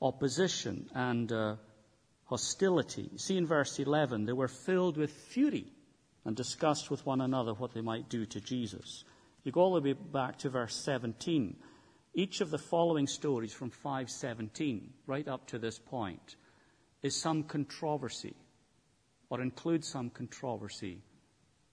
opposition 0.00 0.90
and 0.92 1.30
uh, 1.30 1.54
hostility. 2.24 3.10
See 3.14 3.36
in 3.36 3.46
verse 3.46 3.78
11, 3.78 4.24
they 4.24 4.32
were 4.32 4.48
filled 4.48 4.96
with 4.96 5.12
fury 5.12 5.72
and 6.24 6.36
discussed 6.36 6.90
with 6.90 7.04
one 7.04 7.20
another 7.20 7.54
what 7.54 7.74
they 7.74 7.80
might 7.80 8.08
do 8.08 8.24
to 8.26 8.40
Jesus. 8.40 9.04
You 9.44 9.52
go 9.52 9.60
all 9.60 9.74
the 9.74 9.80
way 9.80 9.92
back 9.92 10.38
to 10.38 10.50
verse 10.50 10.74
17. 10.76 11.56
Each 12.14 12.40
of 12.40 12.50
the 12.50 12.58
following 12.58 13.06
stories 13.06 13.52
from 13.52 13.70
517 13.70 14.92
right 15.06 15.26
up 15.26 15.46
to 15.48 15.58
this 15.58 15.78
point 15.78 16.36
is 17.02 17.20
some 17.20 17.42
controversy 17.42 18.36
or 19.30 19.40
includes 19.40 19.88
some 19.88 20.10
controversy 20.10 21.02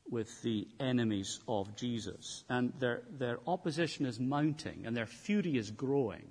with 0.10 0.42
the 0.42 0.68
enemies 0.80 1.40
of 1.48 1.76
Jesus. 1.76 2.44
And 2.50 2.74
their, 2.80 3.04
their 3.18 3.40
opposition 3.46 4.06
is 4.06 4.20
mounting 4.20 4.86
and 4.86 4.96
their 4.96 5.06
fury 5.06 5.58
is 5.58 5.70
growing. 5.70 6.28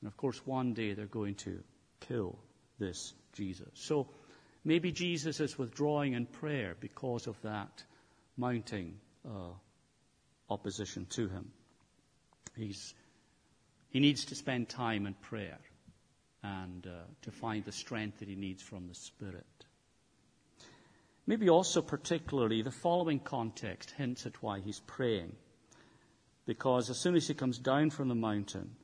And 0.00 0.06
of 0.06 0.16
course, 0.16 0.46
one 0.46 0.72
day 0.72 0.94
they're 0.94 1.06
going 1.06 1.34
to 1.36 1.62
kill 2.00 2.38
this 2.78 3.12
Jesus. 3.32 3.68
So 3.74 4.08
maybe 4.66 4.90
Jesus 4.90 5.38
is 5.38 5.56
withdrawing 5.56 6.14
in 6.14 6.26
prayer 6.26 6.74
because 6.80 7.28
of 7.28 7.40
that 7.42 7.84
mounting 8.36 8.98
uh, 9.24 9.52
opposition 10.50 11.06
to 11.10 11.28
him. 11.28 11.52
He's, 12.56 12.92
he 13.90 14.00
needs 14.00 14.24
to 14.26 14.34
spend 14.34 14.68
time 14.68 15.06
in 15.06 15.14
prayer 15.14 15.58
and 16.42 16.86
uh, 16.86 16.90
to 17.22 17.30
find 17.30 17.64
the 17.64 17.72
strength 17.72 18.18
that 18.18 18.28
he 18.28 18.34
needs 18.34 18.62
from 18.62 18.88
the 18.88 18.94
Spirit. 18.94 19.46
Maybe 21.28 21.48
also, 21.48 21.80
particularly, 21.80 22.62
the 22.62 22.70
following 22.70 23.20
context 23.20 23.92
hints 23.92 24.26
at 24.26 24.42
why 24.42 24.60
he's 24.60 24.80
praying. 24.80 25.34
Because 26.44 26.90
as 26.90 26.98
soon 26.98 27.16
as 27.16 27.26
he 27.26 27.34
comes 27.34 27.58
down 27.58 27.90
from 27.90 28.08
the 28.08 28.14
mountain, 28.14 28.76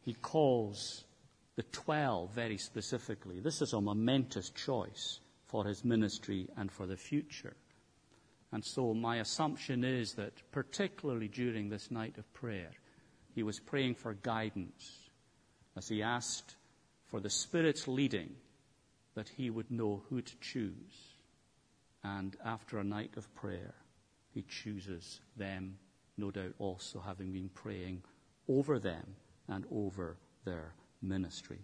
he 0.00 0.14
calls 0.14 1.04
the 1.56 1.62
twelve 1.64 2.32
very 2.32 2.58
specifically. 2.58 3.40
This 3.40 3.62
is 3.62 3.72
a 3.72 3.80
momentous 3.80 4.50
choice 4.50 5.20
for 5.46 5.64
his 5.64 5.84
ministry 5.84 6.48
and 6.56 6.70
for 6.70 6.86
the 6.86 6.96
future. 6.96 7.56
And 8.52 8.64
so, 8.64 8.94
my 8.94 9.16
assumption 9.16 9.84
is 9.84 10.14
that, 10.14 10.32
particularly 10.52 11.28
during 11.28 11.68
this 11.68 11.90
night 11.90 12.16
of 12.18 12.32
prayer, 12.32 12.70
he 13.34 13.42
was 13.42 13.58
praying 13.58 13.96
for 13.96 14.14
guidance 14.14 15.10
as 15.76 15.88
he 15.88 16.02
asked 16.02 16.56
for 17.06 17.20
the 17.20 17.30
Spirit's 17.30 17.88
leading 17.88 18.34
that 19.14 19.28
he 19.28 19.50
would 19.50 19.70
know 19.70 20.02
who 20.08 20.22
to 20.22 20.36
choose 20.40 21.16
and 22.06 22.36
after 22.44 22.78
a 22.78 22.84
night 22.84 23.10
of 23.16 23.34
prayer, 23.34 23.74
he 24.32 24.42
chooses 24.42 25.20
them, 25.36 25.76
no 26.16 26.30
doubt 26.30 26.54
also 26.58 27.00
having 27.00 27.32
been 27.32 27.48
praying 27.48 28.02
over 28.48 28.78
them 28.78 29.16
and 29.48 29.64
over 29.72 30.16
their 30.44 30.72
ministry. 31.02 31.58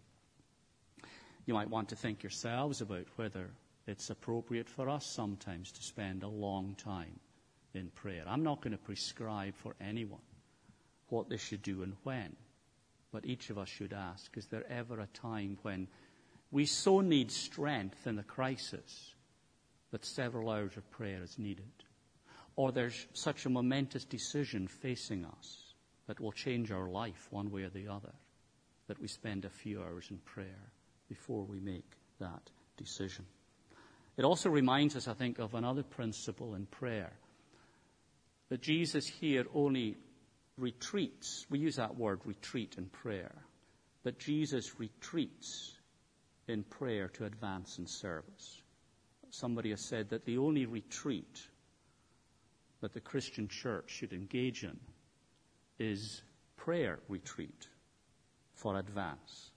You 1.47 1.55
might 1.55 1.71
want 1.71 1.89
to 1.89 1.97
think 1.97 2.23
yourselves 2.23 2.81
about 2.81 3.07
whether 3.17 3.51
it's 3.87 4.11
appropriate 4.11 4.69
for 4.69 4.89
us 4.89 5.05
sometimes 5.07 5.73
to 5.73 5.83
spend 5.83 6.23
a 6.23 6.29
long 6.29 6.77
time 6.77 7.19
in 7.75 7.89
prayer. 7.95 8.25
I'm 8.27 8.45
not 8.45 8.61
going 8.61 8.73
to 8.73 8.79
prescribe 8.79 9.55
for 9.57 9.75
anyone 9.81 10.21
what 11.09 11.29
they 11.29 11.37
should 11.37 11.63
do 11.63 11.83
and 11.83 11.95
when, 12.05 12.37
but 13.13 13.27
each 13.27 13.51
of 13.51 13.59
us 13.59 13.69
should 13.69 13.93
ask 13.93 14.37
is 14.37 14.47
there 14.47 14.71
ever 14.71 15.01
a 15.01 15.07
time 15.09 15.59
when 15.63 15.89
We 16.53 16.67
so 16.67 17.01
need 17.01 17.33
strength 17.33 18.07
in 18.07 18.17
the 18.17 18.23
crisis 18.23 19.15
that 19.91 20.05
several 20.05 20.51
hours 20.51 20.77
of 20.77 20.91
prayer 20.91 21.23
is 21.23 21.39
needed. 21.39 21.73
Or 22.57 22.71
there's 22.71 23.07
such 23.15 23.47
a 23.47 23.51
momentous 23.51 24.05
decision 24.05 24.69
facing 24.69 25.25
us 25.25 25.75
that 26.07 26.21
will 26.21 26.33
change 26.33 26.71
our 26.71 26.91
life 26.91 27.27
one 27.31 27.51
way 27.51 27.63
or 27.63 27.71
the 27.71 27.89
other, 27.89 28.13
that 28.93 29.01
we 29.01 29.09
spend 29.09 29.47
a 29.47 29.49
few 29.49 29.81
hours 29.81 30.09
in 30.11 30.19
prayer 30.19 30.71
before 31.09 31.45
we 31.45 31.59
make 31.59 31.93
that 32.21 32.51
decision. 32.77 33.25
It 34.19 34.25
also 34.27 34.51
reminds 34.51 34.97
us, 34.97 35.09
I 35.09 35.15
think, 35.15 35.39
of 35.39 35.55
another 35.55 35.83
principle 35.83 36.55
in 36.55 36.67
prayer 36.67 37.15
that 38.51 38.61
Jesus 38.61 39.07
here 39.07 39.47
only 39.55 39.97
retreats. 40.59 41.47
We 41.49 41.59
use 41.59 41.77
that 41.77 41.97
word 41.97 42.21
retreat 42.27 42.75
in 42.77 42.85
prayer. 42.85 43.33
But 44.03 44.19
Jesus 44.19 44.79
retreats 44.79 45.73
in 46.47 46.63
prayer 46.63 47.09
to 47.15 47.25
advance 47.25 47.79
in 47.79 47.87
service. 47.87 48.61
Somebody 49.31 49.71
has 49.71 49.81
said 49.81 50.11
that 50.11 50.27
the 50.27 50.37
only 50.37 50.67
retreat 50.67 51.41
that 52.83 52.93
the 52.93 53.01
Christian 53.01 53.49
church 53.49 53.89
should 53.89 54.13
engage 54.13 54.65
in 54.65 54.79
is 55.79 56.21
prayer 56.59 56.99
retreat 57.09 57.69
for 58.63 58.79
advance 58.79 59.51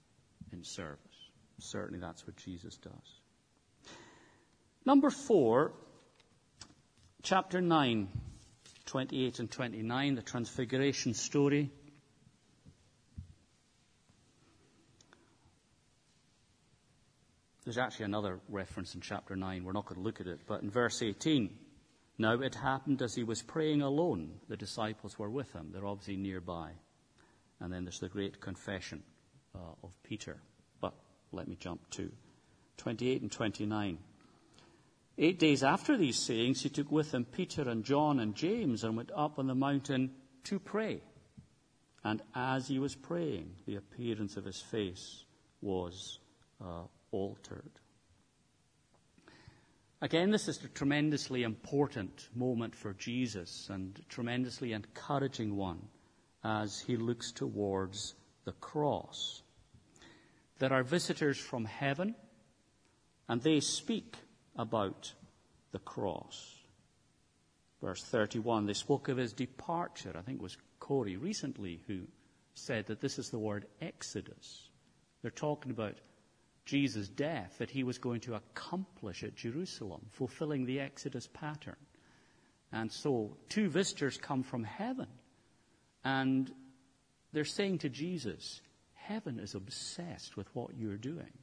in 0.52 0.64
service. 0.64 1.00
Certainly 1.60 2.00
that's 2.00 2.26
what 2.26 2.36
Jesus 2.38 2.76
does. 2.78 3.92
Number 4.84 5.12
four, 5.12 5.74
chapter 7.22 7.62
9, 7.62 8.08
28 8.88 9.40
and 9.40 9.52
29, 9.52 10.16
the 10.16 10.22
Transfiguration 10.24 11.14
story. 11.14 11.72
There's 17.64 17.78
actually 17.78 18.06
another 18.06 18.40
reference 18.50 18.96
in 18.96 19.02
chapter 19.02 19.36
9. 19.36 19.64
We're 19.64 19.72
not 19.72 19.86
going 19.86 20.02
to 20.02 20.04
look 20.04 20.20
at 20.20 20.28
it. 20.28 20.40
But 20.48 20.62
in 20.62 20.70
verse 20.72 21.02
18, 21.02 21.50
now 22.18 22.34
it 22.42 22.56
happened 22.56 23.02
as 23.04 23.16
he 23.16 23.24
was 23.24 23.42
praying 23.42 23.82
alone, 23.82 24.40
the 24.48 24.58
disciples 24.58 25.18
were 25.18 25.30
with 25.30 25.52
him. 25.54 25.70
They're 25.72 25.86
obviously 25.86 26.18
nearby. 26.18 26.72
And 27.66 27.74
then 27.74 27.84
there's 27.84 28.00
the 28.00 28.10
great 28.10 28.40
confession 28.40 29.02
uh, 29.56 29.58
of 29.84 29.92
Peter. 30.04 30.38
But 30.82 30.94
let 31.32 31.48
me 31.48 31.56
jump 31.60 31.90
to 31.94 32.12
28 32.78 33.24
and 33.24 33.32
29. 33.32 33.98
Eight 35.18 35.40
days 35.40 35.64
after 35.64 35.98
these 35.98 36.20
sayings, 36.20 36.62
he 36.62 36.70
took 36.70 36.92
with 36.92 37.12
him 37.12 37.26
Peter 37.26 37.68
and 37.68 37.84
John 37.84 38.20
and 38.20 38.36
James 38.36 38.84
and 38.84 38.96
went 38.96 39.10
up 39.16 39.40
on 39.40 39.48
the 39.48 39.56
mountain 39.56 40.12
to 40.44 40.60
pray. 40.60 41.02
And 42.04 42.22
as 42.36 42.68
he 42.68 42.78
was 42.78 42.94
praying, 42.94 43.50
the 43.66 43.78
appearance 43.78 44.38
of 44.38 44.46
his 44.46 44.62
face 44.62 45.24
was 45.62 46.20
uh, 46.64 46.84
altered. 47.10 47.72
Again, 50.04 50.30
this 50.30 50.48
is 50.48 50.64
a 50.64 50.68
tremendously 50.68 51.42
important 51.42 52.30
moment 52.36 52.76
for 52.76 52.94
Jesus 52.94 53.70
and 53.72 54.00
tremendously 54.08 54.74
encouraging 54.74 55.56
one 55.56 55.82
as 56.46 56.80
he 56.80 56.96
looks 56.96 57.32
towards 57.32 58.14
the 58.46 58.52
cross. 58.54 59.42
There 60.60 60.72
are 60.72 60.84
visitors 60.84 61.40
from 61.40 61.66
heaven, 61.66 62.14
and 63.28 63.42
they 63.42 63.60
speak 63.60 64.16
about 64.56 65.12
the 65.72 65.80
cross. 65.80 66.56
Verse 67.82 68.04
31, 68.04 68.68
they 68.68 68.74
spoke 68.74 69.10
of 69.10 69.18
his 69.18 69.34
departure. 69.34 70.14
I 70.16 70.22
think 70.22 70.38
it 70.40 70.44
was 70.44 70.58
Corey 70.80 71.18
recently 71.18 71.82
who 71.88 72.02
said 72.54 72.86
that 72.86 73.02
this 73.02 73.18
is 73.18 73.32
the 73.32 73.40
word 73.40 73.66
Exodus. 73.82 74.70
They're 75.22 75.32
talking 75.32 75.72
about 75.72 75.96
Jesus' 76.66 77.10
death 77.10 77.56
that 77.58 77.72
he 77.72 77.84
was 77.84 77.98
going 77.98 78.22
to 78.22 78.36
accomplish 78.36 79.24
at 79.24 79.36
Jerusalem, 79.36 80.06
fulfilling 80.12 80.66
the 80.66 80.80
Exodus 80.80 81.28
pattern. 81.28 81.76
And 82.72 82.92
so 82.92 83.36
two 83.50 83.68
visitors 83.68 84.18
come 84.18 84.44
from 84.44 84.64
heaven 84.64 85.08
and 86.06 86.50
they're 87.34 87.44
saying 87.44 87.80
to 87.80 87.90
Jesus, 87.90 88.62
Heaven 88.94 89.40
is 89.40 89.56
obsessed 89.56 90.38
with 90.38 90.48
what 90.56 90.78
you're 90.78 90.98
doing. 90.98 91.34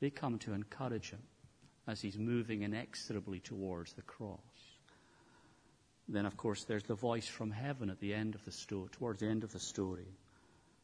They 0.00 0.10
come 0.10 0.38
to 0.40 0.52
encourage 0.52 1.10
him 1.10 1.22
as 1.88 2.00
he's 2.00 2.18
moving 2.18 2.62
inexorably 2.62 3.40
towards 3.40 3.92
the 3.94 4.02
cross. 4.02 4.38
Then, 6.08 6.26
of 6.26 6.36
course, 6.36 6.64
there's 6.64 6.84
the 6.84 6.94
voice 6.94 7.26
from 7.26 7.50
heaven 7.50 7.90
at 7.90 8.00
the 8.00 8.14
end 8.14 8.34
of 8.34 8.44
the 8.44 8.52
story, 8.52 8.88
towards 8.92 9.20
the 9.20 9.26
end 9.26 9.44
of 9.44 9.52
the 9.52 9.58
story. 9.58 10.06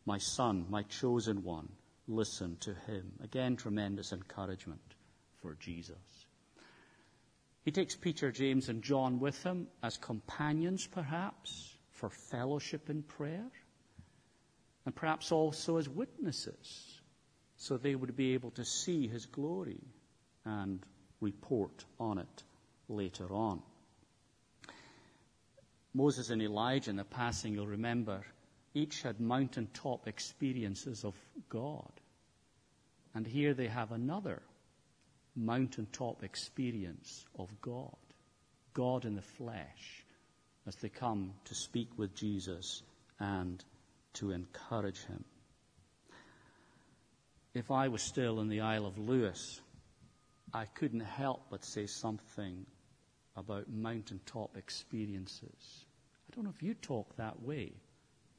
My 0.05 0.19
son, 0.19 0.67
my 0.69 0.83
chosen 0.83 1.45
one, 1.45 1.69
listen 2.09 2.57
to 2.61 2.75
him. 2.75 3.13
Again, 3.23 3.57
tremendous 3.57 4.13
encouragement 4.13 4.81
for 5.41 5.55
Jesus. 5.61 6.27
He 7.65 7.71
takes 7.71 7.95
Peter, 7.95 8.33
James, 8.33 8.69
and 8.69 8.83
John 8.83 9.21
with 9.21 9.41
him 9.45 9.69
as 9.83 9.97
companions, 9.97 10.87
perhaps, 10.87 11.72
for 12.03 12.11
fellowship 12.11 12.91
in 12.91 13.01
prayer, 13.01 13.49
and 14.85 14.93
perhaps 14.93 15.31
also 15.31 15.77
as 15.77 15.89
witnesses, 15.89 17.01
so 17.57 17.77
they 17.77 17.95
would 17.95 18.17
be 18.17 18.35
able 18.35 18.51
to 18.51 18.65
see 18.65 19.07
his 19.07 19.25
glory 19.27 19.79
and 20.45 20.85
report 21.21 21.85
on 22.01 22.19
it 22.19 22.43
later 22.89 23.33
on. 23.33 23.63
Moses 25.95 26.31
and 26.31 26.43
Elijah 26.43 26.91
in 26.91 26.97
the 26.97 27.05
passing, 27.05 27.55
you'll 27.55 27.69
remember, 27.69 28.27
each 28.75 29.03
had 29.03 29.21
mountaintop 29.21 30.09
experiences 30.09 31.05
of 31.05 31.15
God. 31.49 31.93
And 33.15 33.25
here 33.25 33.55
they 33.55 33.69
have 33.69 33.93
another 33.93 34.43
mountaintop 35.37 36.25
experience 36.25 37.25
of 37.39 37.49
God, 37.61 37.95
God 38.75 39.05
in 39.05 39.15
the 39.15 39.23
flesh, 39.23 40.02
as 40.67 40.77
they 40.77 40.89
come 40.89 41.33
to 41.45 41.55
speak 41.55 41.89
with 41.97 42.15
Jesus 42.15 42.83
and 43.19 43.65
to 44.15 44.31
encourage 44.31 45.05
him. 45.05 45.25
If 47.55 47.71
I 47.71 47.89
was 47.89 48.03
still 48.03 48.41
in 48.41 48.49
the 48.49 48.61
Isle 48.61 48.87
of 48.87 48.99
Lewis, 48.99 49.61
I 50.55 50.65
couldn't 50.67 51.01
help 51.01 51.47
but 51.51 51.65
say 51.65 51.87
something 51.87 52.67
about 53.37 53.71
mountaintop 53.71 54.57
experiences. 54.57 55.85
I 56.31 56.35
don't 56.35 56.45
know 56.45 56.53
if 56.55 56.63
you 56.63 56.75
talk 56.75 57.17
that 57.17 57.43
way. 57.43 57.73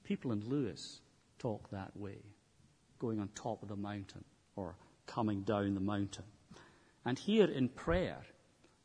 People 0.04 0.32
in 0.32 0.48
Lewis 0.48 1.00
talk 1.40 1.70
that 1.72 1.96
way, 1.96 2.18
going 3.00 3.20
on 3.20 3.30
top 3.30 3.62
of 3.62 3.70
the 3.70 3.76
mountain 3.76 4.24
or 4.56 4.76
coming 5.06 5.42
down 5.42 5.74
the 5.74 5.80
mountain. 5.80 6.26
And 7.06 7.18
here 7.18 7.46
in 7.46 7.70
prayer 7.70 8.22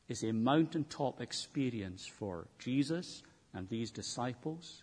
is 0.08 0.24
a 0.24 0.32
mountaintop 0.32 1.20
experience 1.20 2.06
for 2.06 2.48
Jesus 2.58 3.22
and 3.54 3.68
these 3.68 3.90
disciples. 3.90 4.82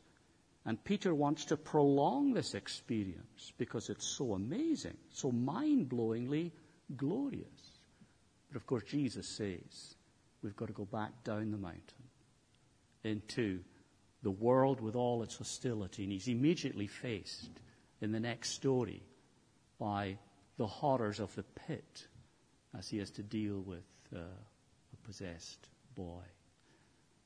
And 0.66 0.84
Peter 0.84 1.14
wants 1.14 1.46
to 1.46 1.58
prolong 1.58 2.34
this 2.34 2.56
experience 2.56 3.54
because 3.58 3.90
it's 3.90 4.08
so 4.08 4.34
amazing, 4.34 4.98
so 5.10 5.32
mind 5.32 5.90
blowingly 5.90 6.52
glorious. 6.98 7.80
But 8.50 8.58
of 8.58 8.66
course, 8.66 8.84
Jesus 8.84 9.28
says 9.28 9.96
we've 10.42 10.56
got 10.56 10.68
to 10.68 10.74
go 10.74 10.86
back 10.86 11.24
down 11.24 11.52
the 11.52 11.58
mountain 11.58 11.82
into 13.04 13.60
the 14.24 14.32
world 14.32 14.82
with 14.82 14.96
all 14.96 15.22
its 15.22 15.38
hostility. 15.38 16.04
And 16.04 16.12
he's 16.12 16.28
immediately 16.28 16.88
faced 16.88 17.52
in 18.02 18.12
the 18.12 18.20
next 18.20 18.50
story 18.52 19.04
by 19.80 20.18
the 20.58 20.68
horrors 20.68 21.20
of 21.20 21.34
the 21.36 21.44
pit 21.44 22.08
as 22.78 22.90
he 22.90 22.98
has 22.98 23.12
to 23.12 23.24
deal 23.24 23.60
with 23.60 23.84
uh, 24.16 24.20
a 24.20 25.08
possessed 25.08 25.70
boy. 25.96 26.24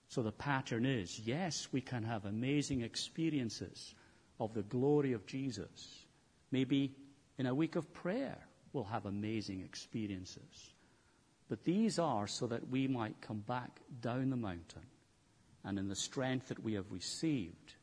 So 0.10 0.24
the 0.24 0.32
pattern 0.32 0.86
is 0.86 1.20
yes, 1.20 1.68
we 1.72 1.82
can 1.82 2.04
have 2.04 2.26
amazing 2.26 2.82
experiences 2.82 3.94
of 4.40 4.54
the 4.54 4.64
glory 4.64 5.14
of 5.14 5.26
Jesus. 5.28 6.06
Maybe 6.52 6.96
in 7.38 7.46
a 7.46 7.54
week 7.54 7.76
of 7.76 7.94
prayer, 7.94 8.38
we'll 8.74 8.84
have 8.86 9.06
amazing 9.06 9.62
experiences. 9.62 10.74
But 11.48 11.64
these 11.64 12.00
are 12.00 12.26
so 12.26 12.48
that 12.48 12.70
we 12.70 12.88
might 12.88 13.22
come 13.22 13.44
back 13.48 13.82
down 14.02 14.32
the 14.32 14.36
mountain 14.36 14.86
and 15.64 15.78
in 15.78 15.88
the 15.88 15.96
strength 15.96 16.48
that 16.48 16.64
we 16.64 16.74
have 16.74 16.92
received, 16.92 17.76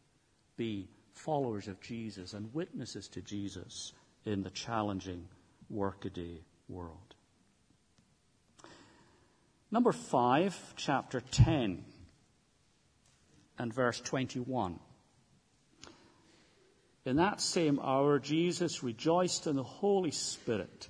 be 0.57 0.89
followers 1.13 1.69
of 1.69 1.81
Jesus 1.81 2.33
and 2.33 2.53
witnesses 2.53 3.07
to 3.09 3.23
Jesus 3.23 3.93
in 4.25 4.43
the 4.43 4.51
challenging 4.51 5.29
workaday 5.71 6.41
world. 6.69 7.15
Number 9.71 9.93
five, 9.93 10.57
chapter 10.77 11.21
10 11.21 11.85
and 13.59 13.73
verse 13.73 14.01
21. 14.01 14.79
In 17.05 17.17
that 17.17 17.41
same 17.41 17.79
hour, 17.81 18.19
Jesus 18.19 18.83
rejoiced 18.83 19.47
in 19.47 19.57
the 19.57 19.63
Holy 19.63 20.11
Spirit 20.11 20.89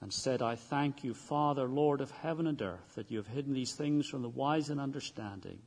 and 0.00 0.12
said, 0.12 0.40
I 0.40 0.54
thank 0.54 1.04
you, 1.04 1.12
Father, 1.12 1.68
Lord 1.68 2.00
of 2.00 2.10
heaven 2.10 2.46
and 2.46 2.60
earth, 2.62 2.94
that 2.94 3.10
you 3.10 3.18
have 3.18 3.26
hidden 3.26 3.52
these 3.52 3.74
things 3.74 4.08
from 4.08 4.22
the 4.22 4.28
wise 4.28 4.70
and 4.70 4.80
understanding 4.80 5.58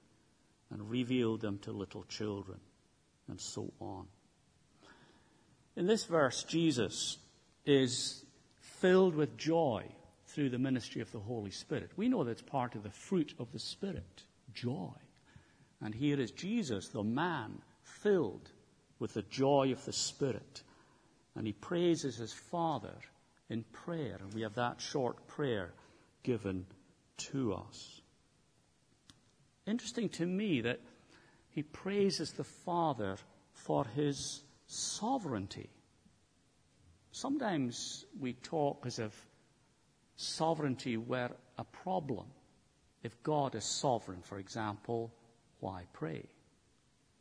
and 0.71 0.89
revealed 0.89 1.41
them 1.41 1.59
to 1.59 1.71
little 1.71 2.03
children, 2.05 2.59
and 3.27 3.39
so 3.39 3.71
on. 3.79 4.07
In 5.75 5.85
this 5.85 6.05
verse, 6.05 6.43
Jesus 6.43 7.17
is 7.65 8.25
filled 8.79 9.15
with 9.15 9.37
joy 9.37 9.83
through 10.27 10.49
the 10.49 10.57
ministry 10.57 11.01
of 11.01 11.11
the 11.11 11.19
Holy 11.19 11.51
Spirit. 11.51 11.91
We 11.97 12.07
know 12.07 12.23
that's 12.23 12.41
part 12.41 12.75
of 12.75 12.83
the 12.83 12.89
fruit 12.89 13.33
of 13.37 13.51
the 13.51 13.59
Spirit 13.59 14.23
joy. 14.53 14.93
And 15.81 15.95
here 15.95 16.19
is 16.19 16.31
Jesus, 16.31 16.89
the 16.89 17.03
man, 17.03 17.61
filled 17.83 18.49
with 18.99 19.13
the 19.13 19.23
joy 19.23 19.71
of 19.71 19.83
the 19.85 19.93
Spirit. 19.93 20.61
And 21.35 21.47
he 21.47 21.53
praises 21.53 22.17
his 22.17 22.33
Father 22.33 22.93
in 23.49 23.63
prayer. 23.71 24.17
And 24.19 24.33
we 24.33 24.41
have 24.41 24.55
that 24.55 24.79
short 24.79 25.27
prayer 25.27 25.73
given 26.23 26.65
to 27.17 27.53
us. 27.53 28.01
Interesting 29.65 30.09
to 30.09 30.25
me 30.25 30.61
that 30.61 30.79
he 31.49 31.63
praises 31.63 32.31
the 32.31 32.43
Father 32.43 33.17
for 33.53 33.85
his 33.85 34.43
sovereignty. 34.67 35.69
Sometimes 37.11 38.05
we 38.19 38.33
talk 38.33 38.85
as 38.85 38.99
if 38.99 39.13
sovereignty 40.15 40.97
were 40.97 41.31
a 41.57 41.63
problem. 41.63 42.27
If 43.03 43.21
God 43.23 43.55
is 43.55 43.65
sovereign, 43.65 44.21
for 44.21 44.37
example, 44.37 45.11
why 45.61 45.85
pray? 45.93 46.25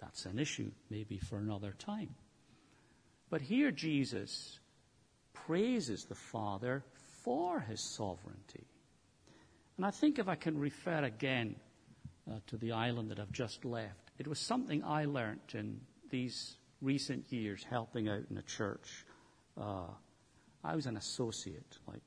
That's 0.00 0.26
an 0.26 0.38
issue, 0.38 0.70
maybe 0.88 1.18
for 1.18 1.38
another 1.38 1.74
time. 1.78 2.14
But 3.28 3.42
here 3.42 3.70
Jesus 3.70 4.58
praises 5.32 6.04
the 6.04 6.14
Father 6.14 6.82
for 7.22 7.60
his 7.60 7.80
sovereignty. 7.80 8.66
And 9.76 9.86
I 9.86 9.90
think 9.90 10.18
if 10.18 10.26
I 10.26 10.34
can 10.34 10.58
refer 10.58 11.04
again 11.04 11.54
uh, 12.28 12.40
to 12.48 12.56
the 12.56 12.72
island 12.72 13.10
that 13.10 13.20
I've 13.20 13.30
just 13.30 13.64
left, 13.64 14.10
it 14.18 14.26
was 14.26 14.38
something 14.38 14.82
I 14.82 15.04
learnt 15.04 15.54
in 15.54 15.80
these 16.10 16.56
recent 16.80 17.30
years 17.30 17.64
helping 17.68 18.08
out 18.08 18.24
in 18.30 18.38
a 18.38 18.42
church. 18.42 19.04
Uh, 19.60 19.88
I 20.64 20.74
was 20.74 20.86
an 20.86 20.96
associate, 20.96 21.78
like 21.86 22.02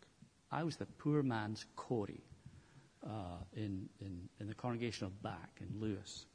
I 0.51 0.63
was 0.63 0.77
the 0.77 0.85
poor 0.85 1.23
man's 1.23 1.65
Corey 1.75 2.21
Uh, 3.05 3.35
in, 3.57 3.89
in, 3.99 4.29
in 4.39 4.47
the 4.47 4.53
congregation 4.53 5.05
of 5.05 5.21
Back 5.21 5.59
in 5.59 5.81
Lewis. 5.81 6.25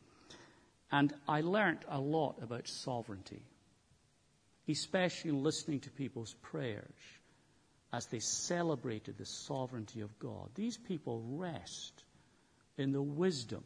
And 0.92 1.14
I 1.26 1.40
learnt 1.40 1.86
a 1.88 1.98
lot 1.98 2.36
about 2.42 2.68
sovereignty, 2.68 3.40
especially 4.68 5.30
listening 5.30 5.80
to 5.80 5.90
people's 5.90 6.34
prayers 6.42 7.00
as 7.90 8.04
they 8.06 8.18
celebrated 8.18 9.16
the 9.16 9.24
sovereignty 9.24 10.02
of 10.02 10.18
God. 10.18 10.50
These 10.54 10.76
people 10.76 11.22
rest 11.26 12.04
in 12.76 12.92
the 12.92 13.00
wisdom 13.00 13.64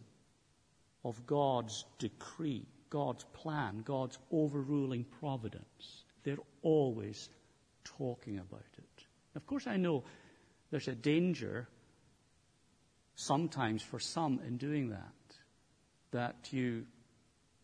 of 1.04 1.26
God's 1.26 1.84
decree, 1.98 2.64
God's 2.88 3.24
plan, 3.32 3.82
God's 3.84 4.16
overruling 4.30 5.04
providence. 5.18 6.04
They're 6.22 6.36
always 6.62 7.28
talking 7.82 8.38
about 8.38 8.62
it. 8.78 9.04
Of 9.34 9.44
course, 9.44 9.66
I 9.66 9.76
know 9.76 10.04
there's 10.70 10.86
a 10.86 10.94
danger 10.94 11.66
sometimes 13.14 13.82
for 13.82 13.98
some 13.98 14.40
in 14.46 14.56
doing 14.56 14.90
that, 14.90 15.36
that 16.10 16.52
you 16.52 16.84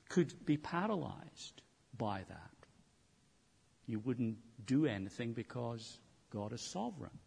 could 0.08 0.32
be 0.46 0.56
paralyzed 0.56 1.62
by 1.96 2.24
that. 2.28 2.50
You 3.86 3.98
wouldn't 4.00 4.36
do 4.66 4.86
anything 4.86 5.32
because 5.32 5.98
God 6.30 6.52
is 6.52 6.60
sovereign. 6.60 7.18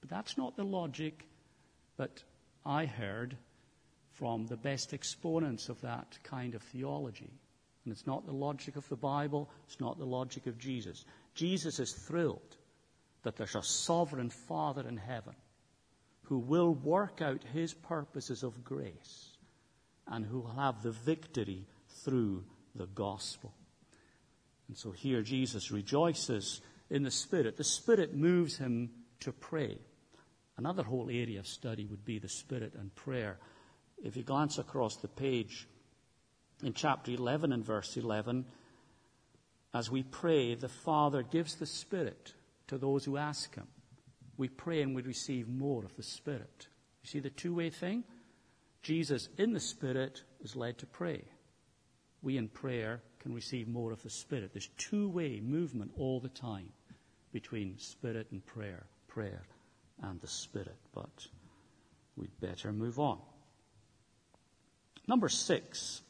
But 0.00 0.10
that's 0.10 0.38
not 0.38 0.56
the 0.56 0.64
logic 0.64 1.26
that 1.96 2.22
I 2.64 2.86
heard 2.86 3.36
from 4.12 4.46
the 4.46 4.56
best 4.56 4.92
exponents 4.92 5.68
of 5.68 5.80
that 5.82 6.18
kind 6.22 6.54
of 6.54 6.62
theology. 6.62 7.30
And 7.84 7.92
it's 7.92 8.06
not 8.06 8.26
the 8.26 8.32
logic 8.32 8.76
of 8.76 8.88
the 8.88 8.96
Bible, 8.96 9.50
it's 9.66 9.80
not 9.80 9.98
the 9.98 10.06
logic 10.06 10.46
of 10.46 10.58
Jesus. 10.58 11.04
Jesus 11.34 11.78
is 11.78 11.92
thrilled 11.92 12.56
that 13.22 13.36
there's 13.36 13.54
a 13.54 13.62
sovereign 13.62 14.30
Father 14.30 14.86
in 14.86 14.96
heaven 14.96 15.34
who 16.30 16.38
will 16.38 16.72
work 16.72 17.20
out 17.20 17.42
his 17.52 17.74
purposes 17.74 18.44
of 18.44 18.62
grace 18.62 19.30
and 20.06 20.24
who 20.24 20.38
will 20.38 20.54
have 20.54 20.80
the 20.80 20.92
victory 20.92 21.66
through 22.04 22.44
the 22.76 22.86
gospel. 22.86 23.52
And 24.68 24.78
so 24.78 24.92
here 24.92 25.22
Jesus 25.22 25.72
rejoices 25.72 26.60
in 26.88 27.02
the 27.02 27.10
Spirit. 27.10 27.56
The 27.56 27.64
Spirit 27.64 28.14
moves 28.14 28.56
him 28.56 28.90
to 29.20 29.32
pray. 29.32 29.78
Another 30.56 30.84
whole 30.84 31.10
area 31.10 31.40
of 31.40 31.48
study 31.48 31.84
would 31.86 32.04
be 32.04 32.20
the 32.20 32.28
Spirit 32.28 32.74
and 32.78 32.94
prayer. 32.94 33.36
If 34.00 34.16
you 34.16 34.22
glance 34.22 34.56
across 34.56 34.98
the 34.98 35.08
page 35.08 35.66
in 36.62 36.74
chapter 36.74 37.10
11 37.10 37.52
and 37.52 37.64
verse 37.64 37.96
11, 37.96 38.44
as 39.74 39.90
we 39.90 40.04
pray, 40.04 40.54
the 40.54 40.68
Father 40.68 41.24
gives 41.24 41.56
the 41.56 41.66
Spirit 41.66 42.34
to 42.68 42.78
those 42.78 43.04
who 43.04 43.16
ask 43.16 43.52
Him. 43.56 43.66
We 44.40 44.48
pray 44.48 44.80
and 44.80 44.94
we 44.94 45.02
receive 45.02 45.48
more 45.48 45.84
of 45.84 45.94
the 45.96 46.02
Spirit. 46.02 46.68
You 47.02 47.10
see 47.10 47.20
the 47.20 47.28
two 47.28 47.54
way 47.54 47.68
thing? 47.68 48.04
Jesus 48.82 49.28
in 49.36 49.52
the 49.52 49.60
Spirit 49.60 50.22
is 50.42 50.56
led 50.56 50.78
to 50.78 50.86
pray. 50.86 51.24
We 52.22 52.38
in 52.38 52.48
prayer 52.48 53.02
can 53.18 53.34
receive 53.34 53.68
more 53.68 53.92
of 53.92 54.02
the 54.02 54.08
Spirit. 54.08 54.54
There's 54.54 54.70
two 54.78 55.10
way 55.10 55.40
movement 55.40 55.90
all 55.98 56.20
the 56.20 56.30
time 56.30 56.70
between 57.34 57.78
Spirit 57.78 58.28
and 58.30 58.42
prayer, 58.46 58.86
prayer 59.08 59.42
and 60.02 60.18
the 60.22 60.26
Spirit. 60.26 60.78
But 60.94 61.26
we'd 62.16 62.40
better 62.40 62.72
move 62.72 62.98
on. 62.98 63.18
Number 65.06 65.28
six, 65.28 66.00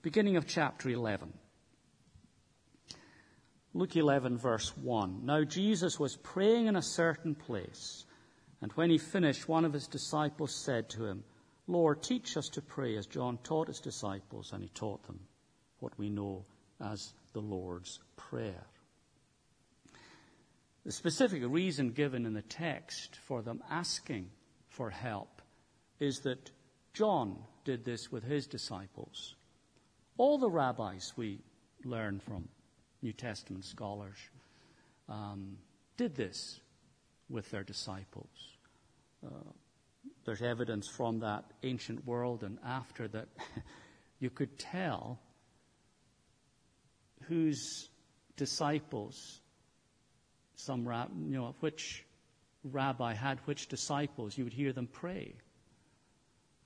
beginning 0.00 0.38
of 0.38 0.46
chapter 0.46 0.88
11. 0.88 1.34
Luke 3.74 3.96
11, 3.96 4.38
verse 4.38 4.76
1. 4.76 5.24
Now 5.24 5.44
Jesus 5.44 6.00
was 6.00 6.16
praying 6.16 6.66
in 6.66 6.76
a 6.76 6.82
certain 6.82 7.34
place, 7.34 8.06
and 8.62 8.72
when 8.72 8.90
he 8.90 8.98
finished, 8.98 9.48
one 9.48 9.64
of 9.64 9.72
his 9.72 9.86
disciples 9.86 10.54
said 10.54 10.88
to 10.90 11.04
him, 11.04 11.22
Lord, 11.66 12.02
teach 12.02 12.36
us 12.36 12.48
to 12.50 12.62
pray 12.62 12.96
as 12.96 13.06
John 13.06 13.38
taught 13.44 13.68
his 13.68 13.80
disciples, 13.80 14.52
and 14.52 14.62
he 14.62 14.70
taught 14.70 15.06
them 15.06 15.20
what 15.80 15.98
we 15.98 16.08
know 16.08 16.44
as 16.80 17.12
the 17.34 17.40
Lord's 17.40 18.00
Prayer. 18.16 18.66
The 20.84 20.92
specific 20.92 21.42
reason 21.44 21.90
given 21.90 22.24
in 22.24 22.32
the 22.32 22.42
text 22.42 23.16
for 23.16 23.42
them 23.42 23.62
asking 23.70 24.30
for 24.70 24.88
help 24.88 25.42
is 26.00 26.20
that 26.20 26.50
John 26.94 27.36
did 27.64 27.84
this 27.84 28.10
with 28.10 28.24
his 28.24 28.46
disciples. 28.46 29.34
All 30.16 30.38
the 30.38 30.50
rabbis 30.50 31.12
we 31.16 31.40
learn 31.84 32.20
from 32.20 32.48
New 33.02 33.12
Testament 33.12 33.64
scholars, 33.64 34.16
um, 35.08 35.56
did 35.96 36.14
this 36.14 36.60
with 37.28 37.50
their 37.50 37.62
disciples. 37.62 38.28
Uh, 39.24 39.50
there's 40.24 40.42
evidence 40.42 40.88
from 40.88 41.20
that 41.20 41.44
ancient 41.62 42.06
world 42.06 42.42
and 42.42 42.58
after 42.64 43.08
that 43.08 43.28
you 44.20 44.30
could 44.30 44.58
tell 44.58 45.18
whose 47.28 47.88
disciples, 48.36 49.40
some, 50.54 50.84
you 51.28 51.36
know, 51.36 51.54
which 51.60 52.04
rabbi 52.64 53.14
had 53.14 53.38
which 53.44 53.68
disciples. 53.68 54.36
You 54.36 54.44
would 54.44 54.52
hear 54.52 54.72
them 54.72 54.88
pray. 54.90 55.34